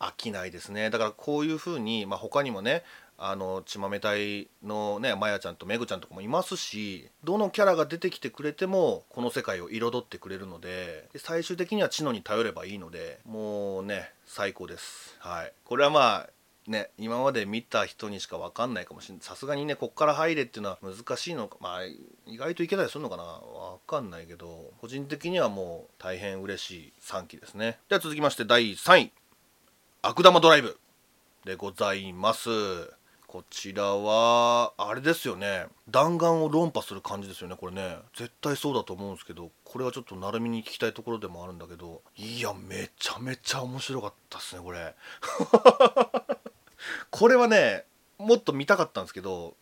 [0.00, 0.90] 飽きないですね。
[0.90, 2.84] だからこういう風にまあ他にもね
[3.20, 15.16] あの血豆隊のねまやちゃんとめぐちゃんとかもいますしどのキャラが出てきてくれてもこの世界を彩ってくれるので最終的には知能に頼ればいいのでもうね最高です。
[15.18, 15.52] はい。
[15.64, 16.30] これはまあ
[16.68, 21.84] ね今まで見た人にしか分かんないかもしれないさすがにねこっから入れっていうのは難しいのかまあ
[22.26, 23.24] 意外といけたりするのかな？
[23.24, 27.78] 分かんないけど個人的にはもう大変嬉しい3期ですね。
[27.88, 29.12] では続きまして第3位。
[30.02, 30.78] 悪玉ドライブ
[31.44, 32.97] でございます。
[33.28, 35.66] こちらはあれですよね。
[35.90, 37.98] 弾丸を論破する感じですよねこれね。
[38.16, 44.94] 絶対そうだと思うんですけどこれはちょっと成海に聞きたいところでもあるんだけどいやめちゃめちゃ面白かったっすねこれ。
[47.10, 47.84] これはね
[48.16, 49.54] もっと見たかったんですけど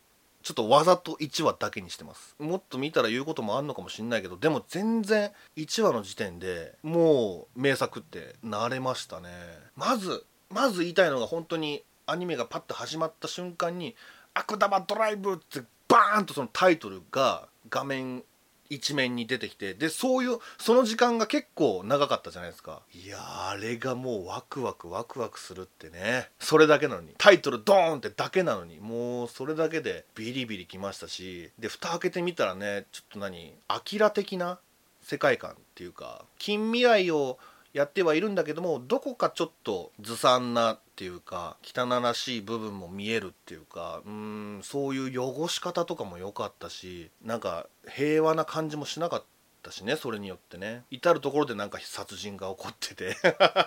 [0.45, 2.37] ちょっとわざと1話だけにしてます。
[2.39, 9.29] もっと見たら言うこともあんのかもしんないけどでも全然1話の時点でもう名作ってなれましたね。
[9.75, 13.95] まずまず言いたいのが本当にアニメがパッと始まった瞬間に
[14.35, 18.25] 「悪玉ドライブ」ってバーンとそのタイトルが画面
[18.69, 22.83] 一面に出てきてでそういうその時間が結構長かったじゃないですか。
[22.93, 26.31] いやあれがもうワクワクワクワクするってね。
[26.39, 27.15] それだけなのに。
[27.19, 28.81] タイトルドーンってだけなのに。
[28.81, 31.51] もうそれだけでビリビリきましたし。
[31.59, 34.59] で蓋開けてみたらねちょっと何アキラ的な
[35.03, 37.39] 世界観っていうか近未来を
[37.77, 49.25] やってはいるんだけどもどこかちょっとずさんなっていうか汚らしい部分も見えるっていうかうんそういう汚し方とかも良かったしなんか平和な感じもしなかっ
[49.63, 50.85] たしねそれによってね。
[50.91, 53.15] 至る所でなんか殺人が起こってて。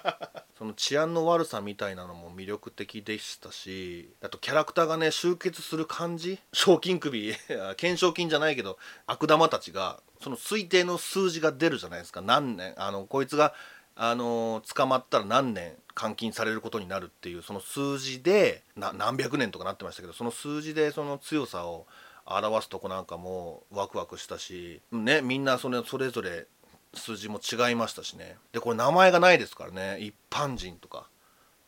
[0.57, 7.33] その治安の悪さみたいなのも魅力的でしたしあとキャラクターがね集結する感じ賞金首
[7.77, 12.21] 懸賞金じゃないけど悪玉たちがその推定の数字が出るじゃないですか。
[12.21, 13.53] 何年あのこいつが
[14.01, 21.85] あの捕まったら何年監禁されることになるっていうその数字で何百年とかなってましたけどその数字でその強さを
[22.25, 26.47] 表すとこなんかもワクワクしたしねみんなそれそれぞれ
[26.93, 28.37] 数字も違いましたしね。
[28.53, 29.99] でこれ名前がないですからね。
[29.99, 31.07] 一般人とか。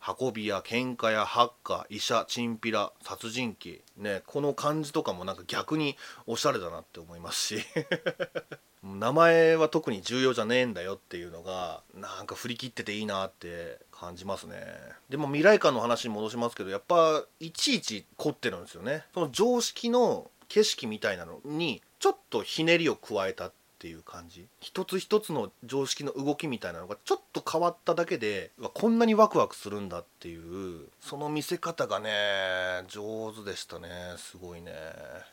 [0.06, 3.82] 運び屋喧嘩屋ハッカー医者チンピラ殺人鬼。
[3.98, 7.64] ねこの感じとかもなんか逆におしゃれだなって思いますし。
[8.84, 14.66] 名前は特に重要じゃねえんだよっていうのがなんか振り切ってていいなって感じますね。
[15.10, 19.06] でも未来館の話に戻しますけどやっぱいちいち凝ってるんですよね。
[19.14, 24.48] その常識の景色みたいなのにちょっとひねりを加えたっていう感じ？
[24.60, 32.12] 一つ一つの常識の動きみたいなのがちょっと変わっただけでこんなにワクワクするんだっていうその見せ方がね
[32.88, 33.89] 上手でしたね。
[34.17, 34.72] すごいね。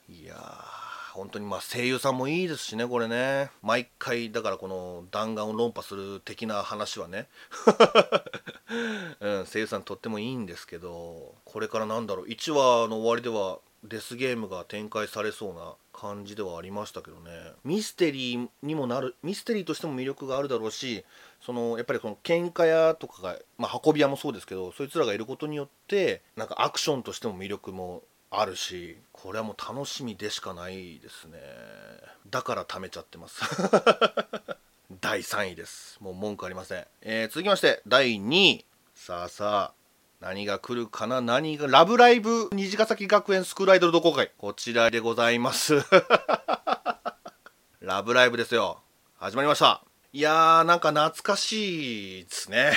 [0.08, 3.50] いやー本当にまあ声優さんもいいですしねこれね。
[3.62, 7.28] 毎回だからこの弾丸を論破する的な話はね、
[9.20, 12.26] うん、声優さんとってもいいんですけどこれからなんだろう。
[12.28, 17.30] 1話の終わりではデスゲームが展開されそうな感じではありましたけどね。
[17.64, 21.04] ミステリーにもなるミステリーとしても魅力があるだろうし
[21.40, 31.38] そのやっぱりこの喧嘩屋とかが、まあ、運び屋もそうですけどそいつらがいることによってなんかアクションとしても魅力もあるしこれはもう楽しみでしかないですね。
[32.30, 33.42] だから貯めちゃってます。
[35.00, 35.98] 第3位です。
[36.00, 38.64] もう文句ありません、えー、続きまして第2位。
[38.94, 39.77] さあさあ。
[40.20, 41.20] 何が来るかな？
[41.20, 42.48] 何が、ラブライブ？
[42.52, 44.32] 虹ヶ崎学園スクールアイドル同好会。
[44.36, 45.76] こちらでございます。
[47.80, 48.82] ラブライブですよ。
[49.18, 49.84] 始まりました。
[50.12, 52.72] いやー、なんか懐かしいですね。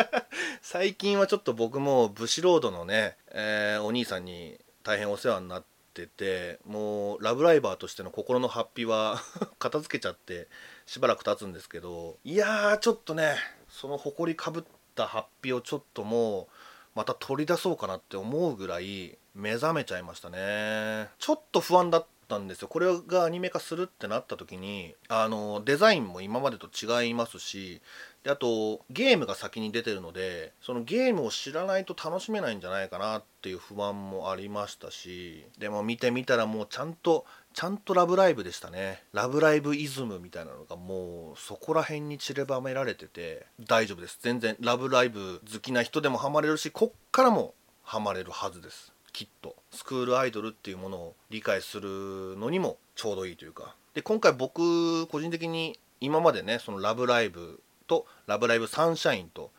[0.62, 9.20] 最近はちょっと僕もブシロードのね、えー、お兄さんに大変お世話になってて、もうラブライバーとしての心のハッピは
[9.58, 10.48] 片付けちゃって
[10.86, 13.36] しばらく経つんですけど、いやー、ちょっとね、
[13.68, 14.64] その誇りかぶっ
[14.94, 16.54] たハッピーをちょっともう、
[16.94, 21.08] また取り出そうかなって思うぐらい目覚めちゃいましたね。
[21.18, 22.68] ちょっと不安だったんですよ。
[22.68, 27.80] これがアニメ化するってなった時にあのデザインも今までと違いますし
[28.22, 37.24] であとゲームが先に出てるのでそのゲームを知らないと楽しめないんじゃないかなっていう不安もありましたしでも見てみたらもうちゃんと
[37.60, 39.02] ちゃんとラブライブでしたね。
[39.12, 44.18] ラブライブイズムみたいなのがもうそこら辺に散りばめられてて大丈夫です。
[44.22, 48.94] 全然ラブライブ好きな人でもハマれるしこっからもハマれるはずです。
[49.12, 49.56] きっと。
[49.72, 53.74] スクールアイドルっていうものを理解するのにもちょうどいいというか。
[53.92, 59.50] で今回僕個人的に今までねそのラブライブとラブライブサンシャインと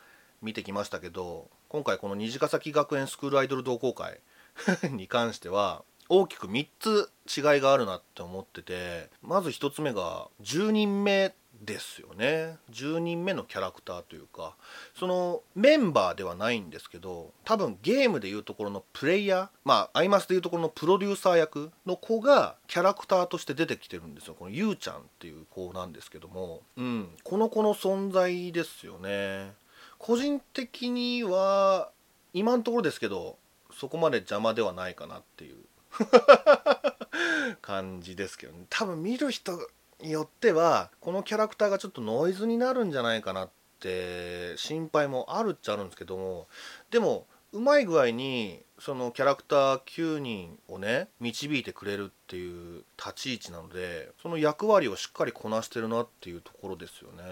[0.42, 4.22] 見てきましたけど今回この虹ヶ崎学園スクールアイドル同好会
[4.90, 5.84] に関しては
[6.14, 12.58] 大きく3つ違いがあるなって思っててまず1つ目が10人目ですよね。
[12.70, 14.58] 10人目のキャラクターというか
[14.94, 24.36] そのメンバーではないんですけど多分ゲームでいうところのプレイヤーまあアイマスでいうところのプロデューサー役の子がキャラクターとして出てきてるんですよ。
[24.38, 26.62] このゆうちゃんっていう子なんですけども。
[26.76, 27.10] うん。
[27.24, 29.54] この子の存在ですよね。
[29.98, 31.90] 個人的には
[32.34, 33.38] 今のところですけど
[33.72, 35.56] そこまで邪魔ではないかなっていう
[37.62, 38.66] 感じですけどね。
[38.70, 39.60] 多分見る人
[40.02, 43.50] によってはこのキャラクターがちょっとノイズになるんじゃないかなっ
[43.80, 46.48] て心配もあるっちゃあるんですけども
[46.90, 57.24] でもうまい具合にそのキャラクター9人をね導いてくれるっていう立ち位置なのでその役割をしっかりこなしてるなっていうところですよね。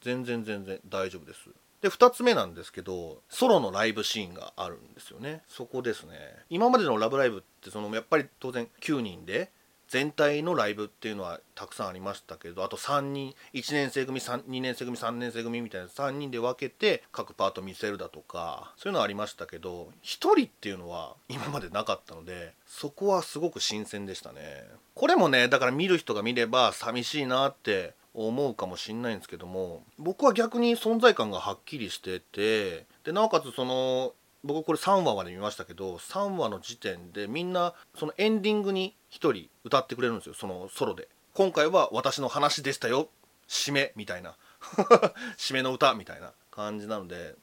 [0.00, 1.50] 全然全然大丈夫です。
[1.80, 6.12] で2つ目なんですけどソロのライブシーンがあるんですよねそこですね
[6.50, 9.50] 今までの「ラブライブ!」ってそのやっぱり当然9人で
[9.90, 24.64] 全体のライブっていうのはたくさんありましたけどあと3人1年生組2年生組3年生組みたいな3人で分けて各パート見せるだとかそういうのはありましたけど1人っていうのは今までなかったのでそこはすごく新鮮でしたね
[24.94, 41.08] これもねだから見る人が見れば寂しいなって思うかもしんないんですけども僕は逆に存在感がはっきりしててでなおかつその僕これ3話まで見ましたけど3話の時点でみんなそのエンディングに1人歌ってくれるんですよそのソロで。
[41.34, 43.08] 今回は私の話でしたよ
[43.48, 44.36] 締めみたいな。
[45.38, 47.34] 締めの歌みたいな感じなので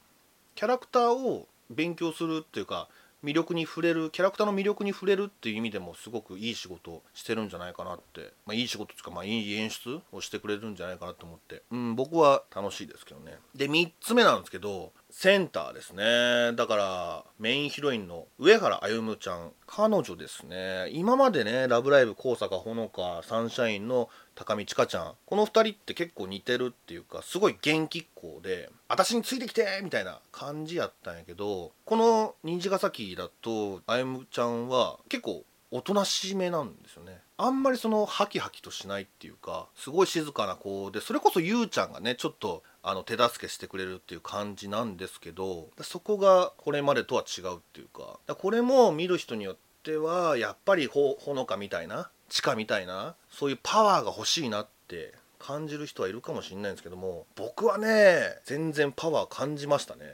[0.55, 2.89] キャラクターを勉強するっていうか
[3.23, 13.37] 魅力に触れるキャラクターの魅力に触れるっていう意味でもすごくいい仕事をしてるんじゃないかなって、まあ、いい仕事つうか、まあ、いい演出をしてくれるんじゃないかなと思って、うん、僕は楽しいですけどね。
[13.55, 60.05] で3つ目なんですけどセンターですねだからメインヒロインの上原歩夢ちゃん彼女ですね今までね「ラブライブ!」高坂ほのかサンシャインの高見千佳ちゃんこの2人って結構似てるっていうかすごい元気っ子で「私についてきて!」みたいな感じやったんやけどこの虹ヶ崎だとあゆむちゃんは結構おとなしめなんですよねあんまりそのハキハキとしないっていうかすごい静かな子でそれこそゆうちゃんがねちょっとあの手助けしてくれるっていう感じなんですけどそこがこれまでとは違うっていうかこれも見る人によってはやっぱりほほのかみたいな地下みたいなそういうパワーが欲しいなって感じる人はいるかもしれないんですけども僕はね全然パワー感じましたね。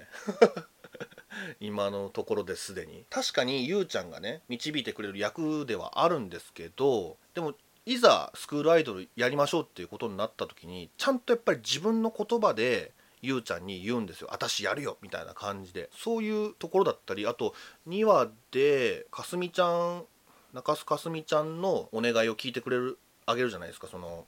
[1.59, 3.05] 今のところですでに。
[3.09, 7.53] 確かにゆうちゃんがね導いてくれる役ではあるんですけどでも
[7.85, 15.89] いざスクールアイドルやりましょうっていうことになった時にちゃんとやっぱり自分の言葉でゆうちゃんに言うんですよ「私やるよ」みたいな感じで。
[15.93, 17.53] そういうところだったりあと
[17.88, 20.05] 2話でかすみちゃん
[20.53, 23.88] 中洲かすみちゃんのお願いを聞いてくれるあげるじゃないですか。
[23.88, 24.27] その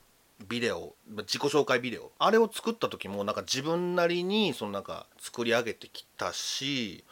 [0.49, 2.12] ビデオ自己紹介ビデオ。
[2.20, 7.06] あれを作った時もなんか自分なりにそのなんか作り上げてきたし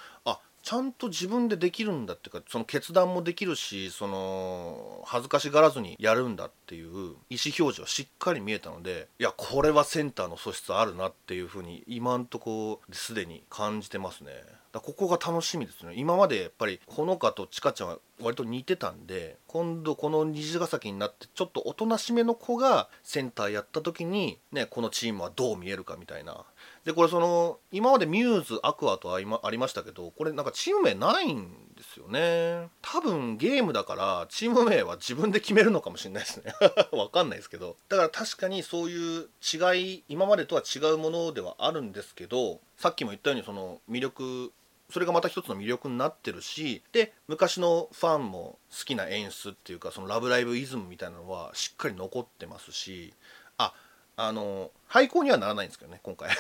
[0.64, 14.32] ちゃんと自分でできるんだっていうかその決断もできるしその恥ずかしがらずにやるんだっていう意思表示はしっかり見えたのでいやこれはセンターの素質あるなっていうふうに今んとこすでに感じてますね。
[14.72, 15.94] だここが楽しみですね。
[15.96, 26.46] 今までやっぱりほのかとちかちゃんは割と似てたんで今度この虹ヶ崎になってちょっとおとなしめの子がセンターやった時にねこのチームはどう見えるかみたいな。
[26.86, 32.68] でこれその今までミューズアクアとありましたけどこれなんかチーム名ないんですよね。
[32.82, 36.54] 多分ゲームだからチーム名は自分で決めるのかもしれないですね。
[36.92, 37.78] わかんないですけど。
[37.88, 44.52] だから確かにそういう違い今までとは違うものではあるんですけどさっきも言ったようにその魅力
[44.90, 53.14] それがまた一つの魅力になってるしで昔のファンも好きな演出っていうかその「ラブライブイズム」みたいなのはしっかり残ってますし
[53.58, 53.74] あ
[54.16, 56.30] あの廃校にはならないんですけどね今回。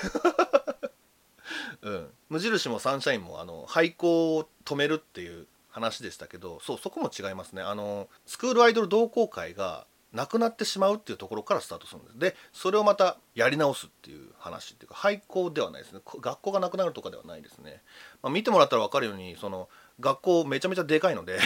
[1.82, 7.62] うん、無印もサンシャインもあの廃校を止めるっていう話でしたけどそうそこも違いますね。
[7.62, 12.20] あのスクールアイドル同好会がなくなってしまうっていうところからスタートするんです。
[12.20, 16.02] でそれをまたやり直すっていう話っていうか廃校ではないですね。
[16.06, 17.82] 学校がなくなるとかではないですね、
[18.22, 19.68] まあ、見てもらったら分かるようにその
[20.00, 21.40] 学校めちゃめちゃでかいので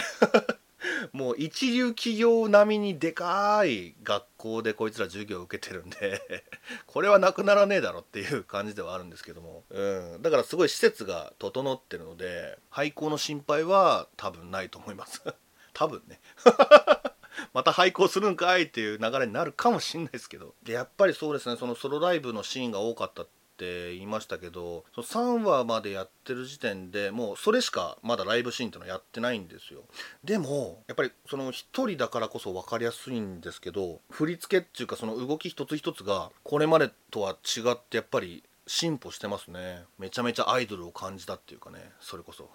[1.12, 6.22] もう一流企業並みにでかい学校でこいつら授業を受けてるんで
[6.86, 15.22] これはなくならねえだろっていう感じではあるんですけども、うん、だからすごい施設が整ってるので廃校の心配は多分ないと思います。
[15.72, 16.20] 多分ね。
[17.54, 20.54] また廃校するんかいっていう流れになるかもしんないですけど。
[20.64, 21.56] でやっぱりそうですね。
[21.56, 23.28] そのソロライブのシーンが多かったっ
[23.58, 29.80] って言いましたけどその3話までやってる時点でもうそれしかまだライブシーンってのはやってないんですよ。
[30.22, 39.82] でもやっぱりその1人だからこそ分かりやすいんですけど振り付けっていうかその動き一つ一つがこれまでとは違ってやっぱり進歩してますね。
[39.98, 42.50] めちゃめちゃアイドルを感じたっていうかねそれこそ。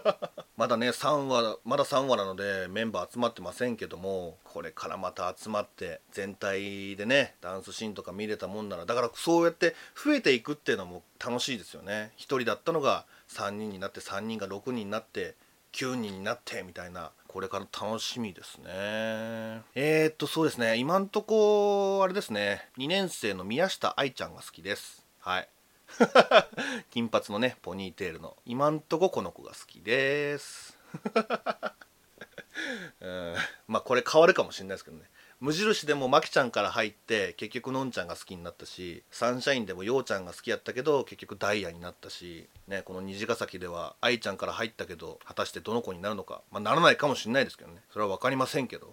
[0.56, 12.12] まだね3話まだ3話なのでメンバー集まってませんけどもこれからまた集まって全体でねダンスシーンとか見れたもんならだからそうやって増えていくっていうのも楽しいですよね。
[12.16, 15.36] 1人だったのが3人になって3人が6人になって
[15.72, 19.62] 9人になってみたいなこれから楽しみですね。
[19.74, 20.76] えー、っとそうですね。
[20.76, 22.68] 今んとこあれですね。
[22.78, 25.06] 2年生の宮下愛ちゃんが好きです。
[25.20, 25.48] はい。
[26.90, 30.78] 金髪のねポニーテールの今んとここの子が好きです。
[33.00, 33.34] うん。
[33.66, 35.04] まあこれ変わるかもしれないですけどね。
[35.40, 47.82] 無印でもマキちゃんから入って結局のんちゃんが好きになったしサンシャインでもようちゃんが好きやったけど結局ダイヤになったし、ね、この虹ヶ崎では愛ちゃんから入ったけど果たしてどの子になるのか、まあ、ならないかもしれないですけどね。
[47.92, 48.92] それは分かりませんけど。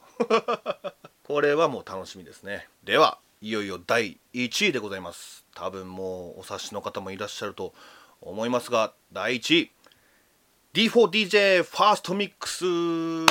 [1.23, 2.69] これはもう楽しみですね。
[2.83, 5.45] ではいよいよ第1位でございます。
[5.53, 7.73] 多分もうお察しの方もいらっしゃると
[8.21, 9.71] 思いますが第1位。
[10.73, 12.63] D4DJ ファーストミックス。
[12.65, 13.25] ブ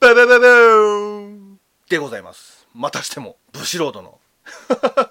[0.00, 1.58] ブブブ
[1.88, 2.66] でございます。
[2.74, 4.20] またしてもブシロードの。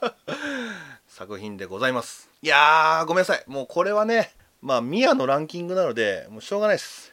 [1.07, 2.29] 作品でございます。
[2.41, 3.43] いやーごめんなさい。
[3.47, 7.11] もうこれはねまあミアのランキングなのでもうしょうがないです。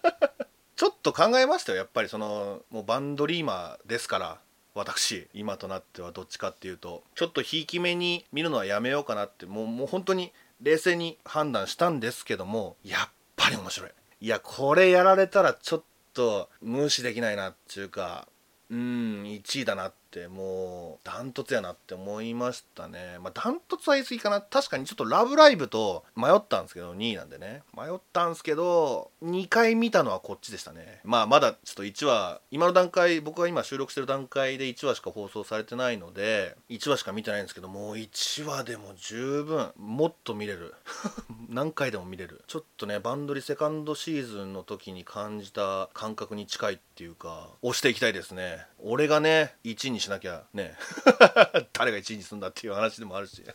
[0.76, 1.78] ちょっと考えましたよ。
[1.78, 4.38] やっぱりそのもうバンドリーマーですから。
[4.78, 13.90] 私今となってはどっちかっていうとちょっとひいき目に見るのはやめようかなってもうもう本当に冷静に判断したんですけどもやっぱり面白い。
[14.20, 15.82] いやこれやられたらちょっ
[16.14, 18.28] と無視できないなっていうか
[18.70, 23.18] うん1位だなってもうダントツやなって思いましたね。
[23.20, 24.40] まあダントツは言い過ぎかな。
[24.40, 27.62] 確かにちょっと「ラブライブ!」と迷ったんですけど2位なんでね。
[27.76, 31.00] 迷ったんですけど2回見たのはこっちでしたね。
[31.04, 40.74] まあまだちょっと1話今の段階僕が今収録してる段階で1話しか放送されてないので1話しか見てないんですけどもう1話でも十分もっと見れる。
[41.48, 42.42] 何回でも見れる。
[42.46, 48.66] ちょっとねバンドリセカンドシーズンの時に感じた感覚に近いっていうか押していきたいですね。
[48.78, 50.74] 俺がね1にしなきゃね。
[51.74, 53.42] 誰が1位にすんだっていう話でもあるし。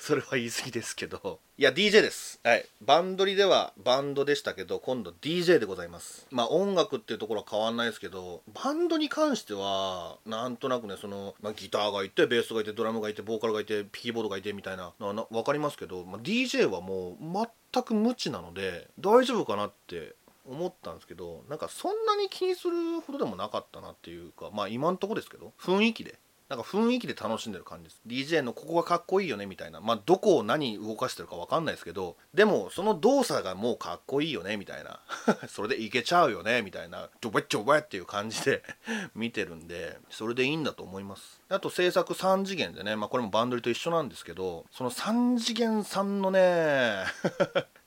[0.00, 1.38] それは言い過ぎですけど。
[1.58, 2.40] いや DJ です。
[2.42, 2.66] はい。
[2.80, 6.26] バンドリではバンドでしたけど今度 DJ でございます。
[6.30, 20.14] まあ音楽っていうところは変わんないですけどバンドに関してはなんとなくねその、まあ、ギターがいてベースがいてドラムがいてボーカルがいてキーボードがいてみたいなのは分かりますけど、まあ、DJ はもう全く無知なので大丈夫かなって
[20.48, 26.18] 思ったんですけどなんかそんなに気にするほどでもなかったなっていうかまあ今んとこですけど雰囲気で。
[26.48, 28.00] なんか雰囲気で楽しんでる感じです。
[28.06, 29.80] DJ のここがかっこいいよねみたいな。
[29.80, 35.00] まあどこを何動かしてるか分かんないですけどでもその動作がもうかっこいいよねみたいな。
[35.48, 37.08] それでいけちゃうよねみたいな。
[37.20, 38.62] ちょぼっちょぼっていう感じで
[39.16, 41.42] 見てるんでそれでいいんだと思います。
[41.48, 47.04] あと制作3次元でね、まあ、これもバンドリと一緒なんですけどその3次元さんのね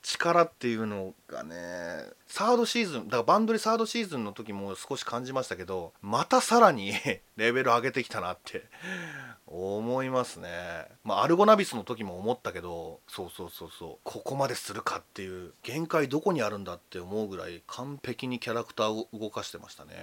[0.02, 1.56] 力っていうのがね
[2.28, 6.93] サードシーズンだからバンドリサードシーズンの時も少し感じましたけどまたさらに
[7.38, 8.64] レベル上げてきたなって
[9.52, 10.50] 思いますね。
[11.04, 19.93] まあアルゴナビスの時も思ったけどそうそうそうそうここまでするかっていう限界どこにあるんだって思うぐらい完璧にキャラクターを動かしてましたね。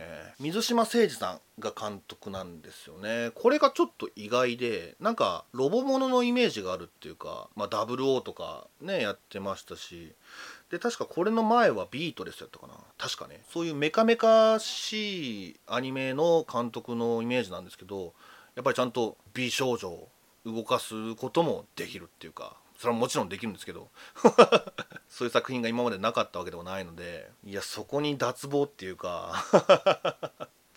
[0.41, 3.31] 水島誠二さんが監督なんですよね。
[3.35, 10.13] これがちょっと意外でなんかロボもののイメージがあるっていうかまあ WO とかねやってましたし
[10.71, 12.75] で確かこれの前はビートレスやったかな。
[12.99, 13.43] 確かね。
[13.53, 18.13] そういうメカメカしいアニメの監督のイメージなんですけど
[18.57, 20.09] やっぱりちゃんと美少女を
[20.47, 23.89] 動かすこともできるっていうかそれはもちろんできるんですけど
[25.09, 29.35] そういう作品が今までなかったわけでもないのでいやそこに脱帽っていうか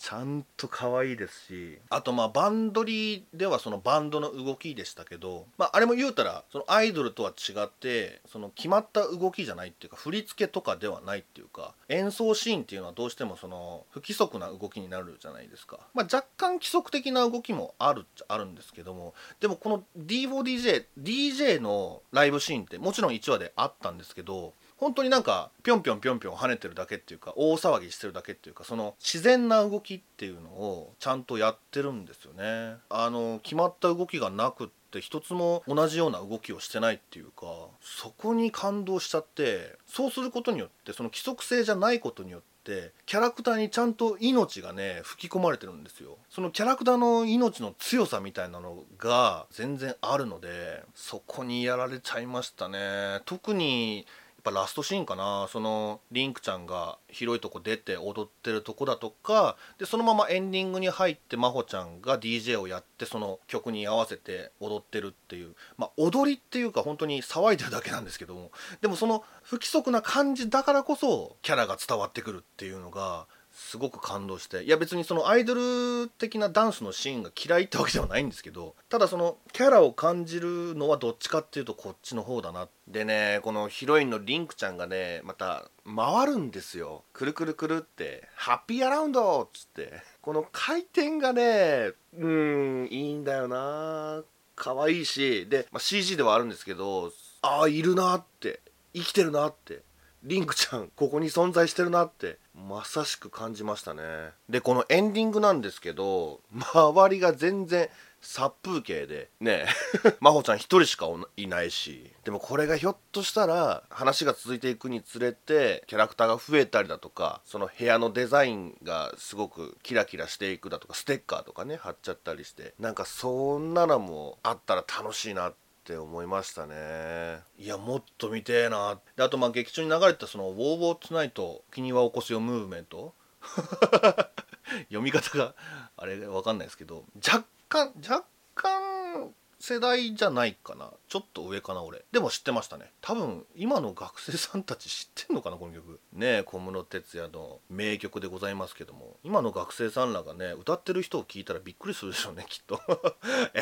[0.00, 1.78] ちゃんと可愛いですし。
[1.90, 32.76] あとまあバンドリではそのバンドの動きでしたけど、まあ、あれも言うたらそのアイドルとは違ってその決まった動きじゃないっていうか振り付けとかではないっていうか演奏シーンっていうのはどうしてもその不規則な動きになるじゃないですか、まあ、若干規則的な動きもあるっちゃあるんですけどもでもこの D4DJ DJ のライブシーンってもちろん1話であったんですけど本当になんかぴょんぴょんぴょんぴょん跳ねてるだけっていうか大騒ぎしてるだけっていうかその自然な動きっていうのをちゃんとやってるんですよね。
[32.88, 37.46] あの決まった動きがなくって一つも同じような動きをしてないっていうか
[37.82, 46.16] そこに感動しちゃってそうすることによってその規則性じゃないことによってキャラクターにちゃんと命がね吹き込まれてるんですよ。
[46.30, 53.20] そのキャラクターの命の強さみたいなのが全然あるのでそこにやられちゃいましたね。
[53.26, 54.06] 特に
[54.40, 55.48] ぱラストシーンかな。
[55.48, 65.54] そのリンクちゃんが広いとこ出て踊ってるとこだとかでそのままエンディングに入って真帆ちゃんが DJ をやってその曲に合わせて踊ってるっていう。
[65.76, 68.50] まあ踊りっていうか本当に騒いでるだけなんですけども。
[68.80, 73.26] でもその不規則な感じだからこそキャラが伝わってくるっていうのが
[73.70, 74.64] すごく感動して。
[74.64, 87.04] いや別にそのアイドル的なダンスのシーンが嫌いってわけではないんですけどただそのキャラを感じるのはどっちかっていうとこっちの方だなでねこのヒロインのリンクちゃんがねまた回るんですよ。
[87.12, 88.28] くるくるくるって。
[88.34, 90.02] ハッピーアラウンドっつって。
[90.20, 94.22] この回転がねうんいいんだよな。
[94.56, 95.46] 可愛いし。
[95.48, 97.12] で、まあ、CG ではあるんですけど
[97.42, 98.60] ああいるなって。
[98.94, 99.82] 生きてるなって。
[100.22, 102.38] リンクちゃんここに存在してるなって。
[102.68, 104.02] まさしく感じましたね。
[104.48, 107.88] でこのエンディングなんですけど周りが全然
[108.20, 109.66] 殺風景でね
[110.20, 111.06] 真帆ちゃん一人しか
[111.36, 127.40] いないしでもこれがひょっとしたら話が続いていくにつれてキャラクターが増えたりだとかその部屋のデザインがすごくキラキラしていくだとかステッカーとかね貼っちゃったりしてなんかそんなのもあったら楽しいなってって思いましたね。
[127.58, 129.00] いやもっと見てえな。
[129.16, 133.12] であとまあ劇中に流れてたその「ウォーウォーツナイト君は起こすよムーブメント」
[134.88, 135.54] 読み方が
[135.96, 138.24] あれわかんないですけど若干若
[138.54, 140.90] 干世代じゃないかな。
[141.06, 142.02] ちょっと上かな俺。
[142.12, 142.90] でも知ってましたね。
[143.02, 146.00] 多分今の学生さんたち知ってんのかなこの曲。
[146.14, 149.18] ねえ小室哲哉の名曲でございますけども。
[149.22, 152.80] 今の学生さんらがね歌ってる人を聞いたらびっくりするでしょうねきっと。
[153.52, 153.60] え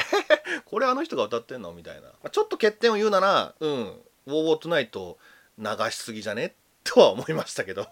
[0.64, 1.72] これあの人が歌ってんの？
[1.72, 2.30] みたいな。
[2.30, 3.70] ちょっと欠点を言うならうん
[4.26, 5.18] 「ウォーウォートナイト」
[5.58, 6.54] 流しすぎじゃね？
[6.84, 7.86] とは思いましたけど。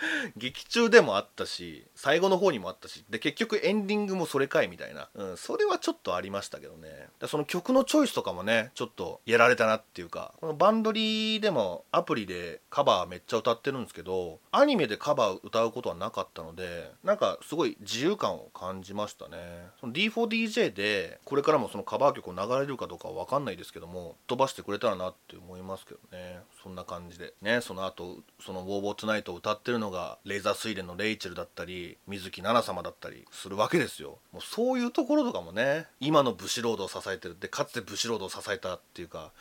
[0.36, 7.08] 劇中でもあったし最後の方にもあったしで結局エンディングもそれかいみたいな、うん、それはちょっとありましたけどね。
[7.20, 19.36] でその曲のチョイスとかもねちょっとやられたなっていうかこのバンドリーでもアプリでカバーめっちゃ歌ってるんですけどアニメでカバー歌うことはなかったのでなんかすごい自由感を感じましたね。
[19.80, 26.40] その D4DJ でこれからもそのカバー曲を流れるかどうかは分かんないですけども飛ばしてくれたらなって思いますけどね。
[26.62, 34.18] そんな感じでねその後その「ウォーボーツナイト」を歌ってるのが RAISE A SUILEN のレイチェルだったり水樹奈々様だったりするわけですよ。
[34.32, 39.32] もうそういうところとかもね今のブシロードを支えてるでかつてブシロードを支えたっていうか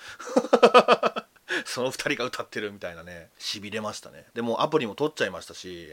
[1.65, 4.25] その2人が歌ってるみたいなねしびれましたね。
[4.33, 5.91] でもアプリも取っちゃいましたし。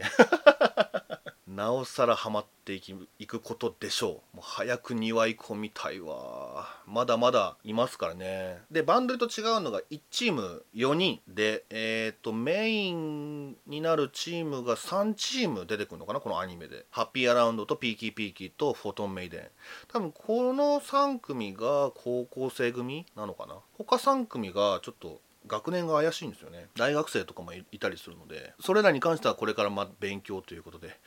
[1.55, 4.35] なおさらハマっていきいくことでしょう。
[4.35, 6.67] もう早く庭行こうみたいわ。
[6.85, 8.57] まだまだいますからね。
[8.69, 16.19] でバンドリと違うのが1チーム4人でえっ、ー、とメインになるチームが3チーム出てくるのかな？
[16.19, 16.85] このアニメで。
[16.91, 19.41] Happy Around と Peaky P-key と Photon Maiden
[19.87, 23.55] 多分この3組が高校生組なのかな？
[23.77, 26.67] 他3組がちょっと学年が怪しいんですよね。
[26.75, 30.99] 大学生とかもいたりするのでそれらに関してはこれからま勉強ということで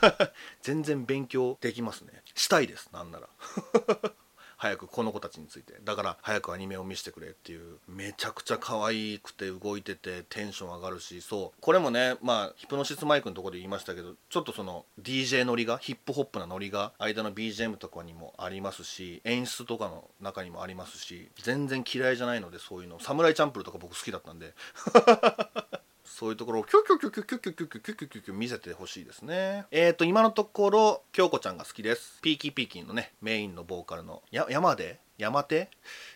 [0.62, 2.22] 全然勉強できますね。
[2.34, 3.28] したいですなんなら。
[4.58, 5.74] 早くこの子たちについて。
[5.84, 11.60] だから早くアニメを見せてくれっていうめちゃくちゃ可愛くて動いててテンション上がるしそう。
[11.60, 22.98] これもねまあヒプノシスマイクのとこで言いましたけどちょっとその DJ ノリがヒップホップなノリが間の BGM とかにもありますし演出とかの中にもありますし全然嫌いじゃないのでそういうの。
[23.00, 24.54] サムライチャンプルとか僕好きだったんで。
[26.08, 35.68] そういうところをキュキュキュキュキュキュキュキュキュキュキュキュ見せてほしいですねえっ、ー、と今のところ京子ちゃんが好きです Peaky P-key のねメインのボーカルのや山で山手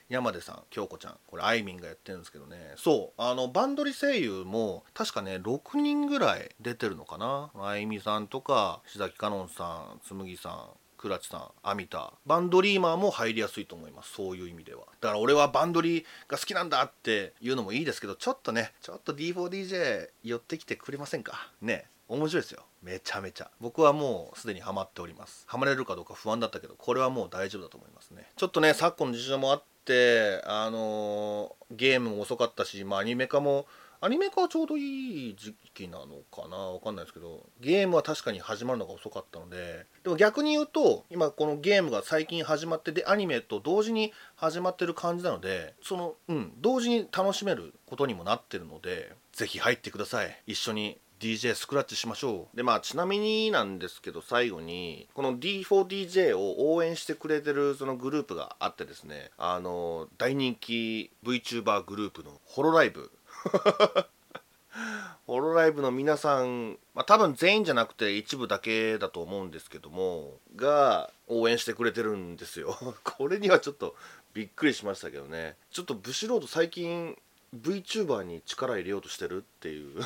[0.09, 9.65] 山出さん京子ちゃんこれあいみんがやってるんですけどねそうあのバンドリ声優も確かね6人ぐらい出てるのかなあいみさんとか志崎樺音さ
[9.97, 14.13] ん紬さん倉地さんアミタバンドリーマーも入りやすいと思います。
[14.13, 14.85] そういう意味では。
[15.01, 21.51] だから俺はバンドリーが好きなんだっていうのもいいですけどちょっとねちょっと D4DJ 寄ってきてくれませんか？
[21.61, 22.65] ね面白いですよ。
[22.83, 23.51] めちゃめちゃ。
[23.61, 25.45] 僕はもうすでにハマっております。
[25.47, 28.25] ハマれるかどうか不安だったけどこれはもう大丈夫だと思いますね。
[28.37, 33.67] ちょっとね昨今の事情もあってあのー、ゲームも遅かったし、まあ、アニメ化も
[34.05, 36.57] アニメ化はちょうどいい時期なのかな？
[36.57, 39.87] わかんないですけどゲームは確かに始まるのが遅かったので。
[40.03, 50.37] でも逆に言うと今このゲームが最近始まってでアニメと同時に始まってる感じなのでそのうん同時に楽しめることにもなってるので是非入ってください。
[50.49, 52.57] 一緒に DJ スクラッチしましょう。
[52.57, 63.13] でまあちなみになんですけど最後にこの D4DJ を応援してくれてるそのグループがあってですねあの大人気 VTuber グループのホロライブ
[65.27, 72.77] ホロライブの皆さん、まあ、多分全員じゃなくて一部だけだと思うんですけどもが応援してくれてるんですよ。
[73.05, 73.95] これにはちょっと
[74.35, 75.57] びっくりしましたけどね。
[75.71, 77.19] ちょっとブシロード最近
[77.55, 80.01] VTuber に力入れようとしてるっていう。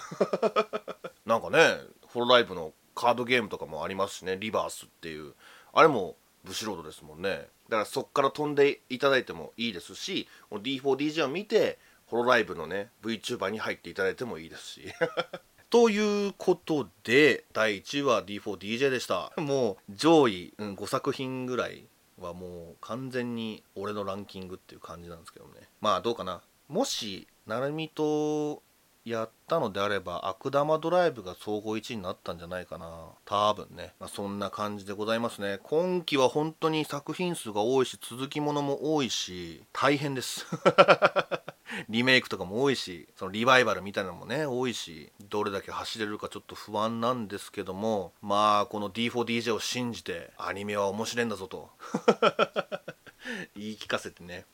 [1.25, 4.37] なんかねホロライブのカードゲームとかもありますしね。
[4.39, 5.35] リバースっていう。
[5.73, 7.49] あれもブシロードですもんね。
[7.69, 14.83] だからそっから飛んでいただいてもいいですし D4DJ を見てホロライブのね VTuber に入っていただいてもいいですし。
[15.69, 19.33] ということで第1位は D4DJ でした。
[19.37, 21.89] もう上位、うん、5作品ぐらい
[22.19, 25.69] はもう完全に俺のランキングっていう感じなんですけどね。
[25.81, 26.41] まあどうかな。
[26.69, 28.63] もし成海と
[29.05, 33.11] やったのであれば悪玉ドライブが総合1位になったんじゃないかな。
[33.25, 35.59] 多分ね、まあ、そんな感じでございますね。
[35.63, 40.47] 今期は本当に作品数が多いし続きものも多いし大変です。
[41.89, 51.71] リメイクとかも多いしそのリバイバルみたいなのもね多いしどれだけ走れるかちょっと不安なんですけどもまあこの D4DJ を信じてアニメは面白いんだぞと。
[53.57, 54.45] 言い聞かせてね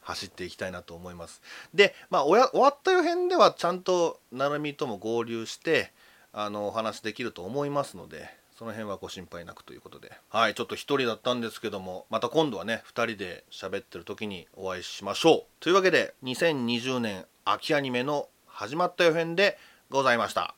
[0.00, 1.42] 走っていきたいなと思います。
[1.74, 5.92] でまあ終わった予編ではちゃんと成海とも合流して
[6.32, 10.12] あのお話できると思いますのでその辺はご心配なくということで。
[10.28, 15.42] はいちょっと1人だったんですけどもまた今度はね2人で喋ってる時にお会いしましょう。
[15.60, 19.58] というわけで2020年秋アニメの始まった予編で
[19.90, 20.54] ございました。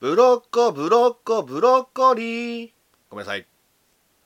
[0.00, 2.70] ブロッコブロッコブロッコリー。
[3.10, 3.46] ごめんなさい。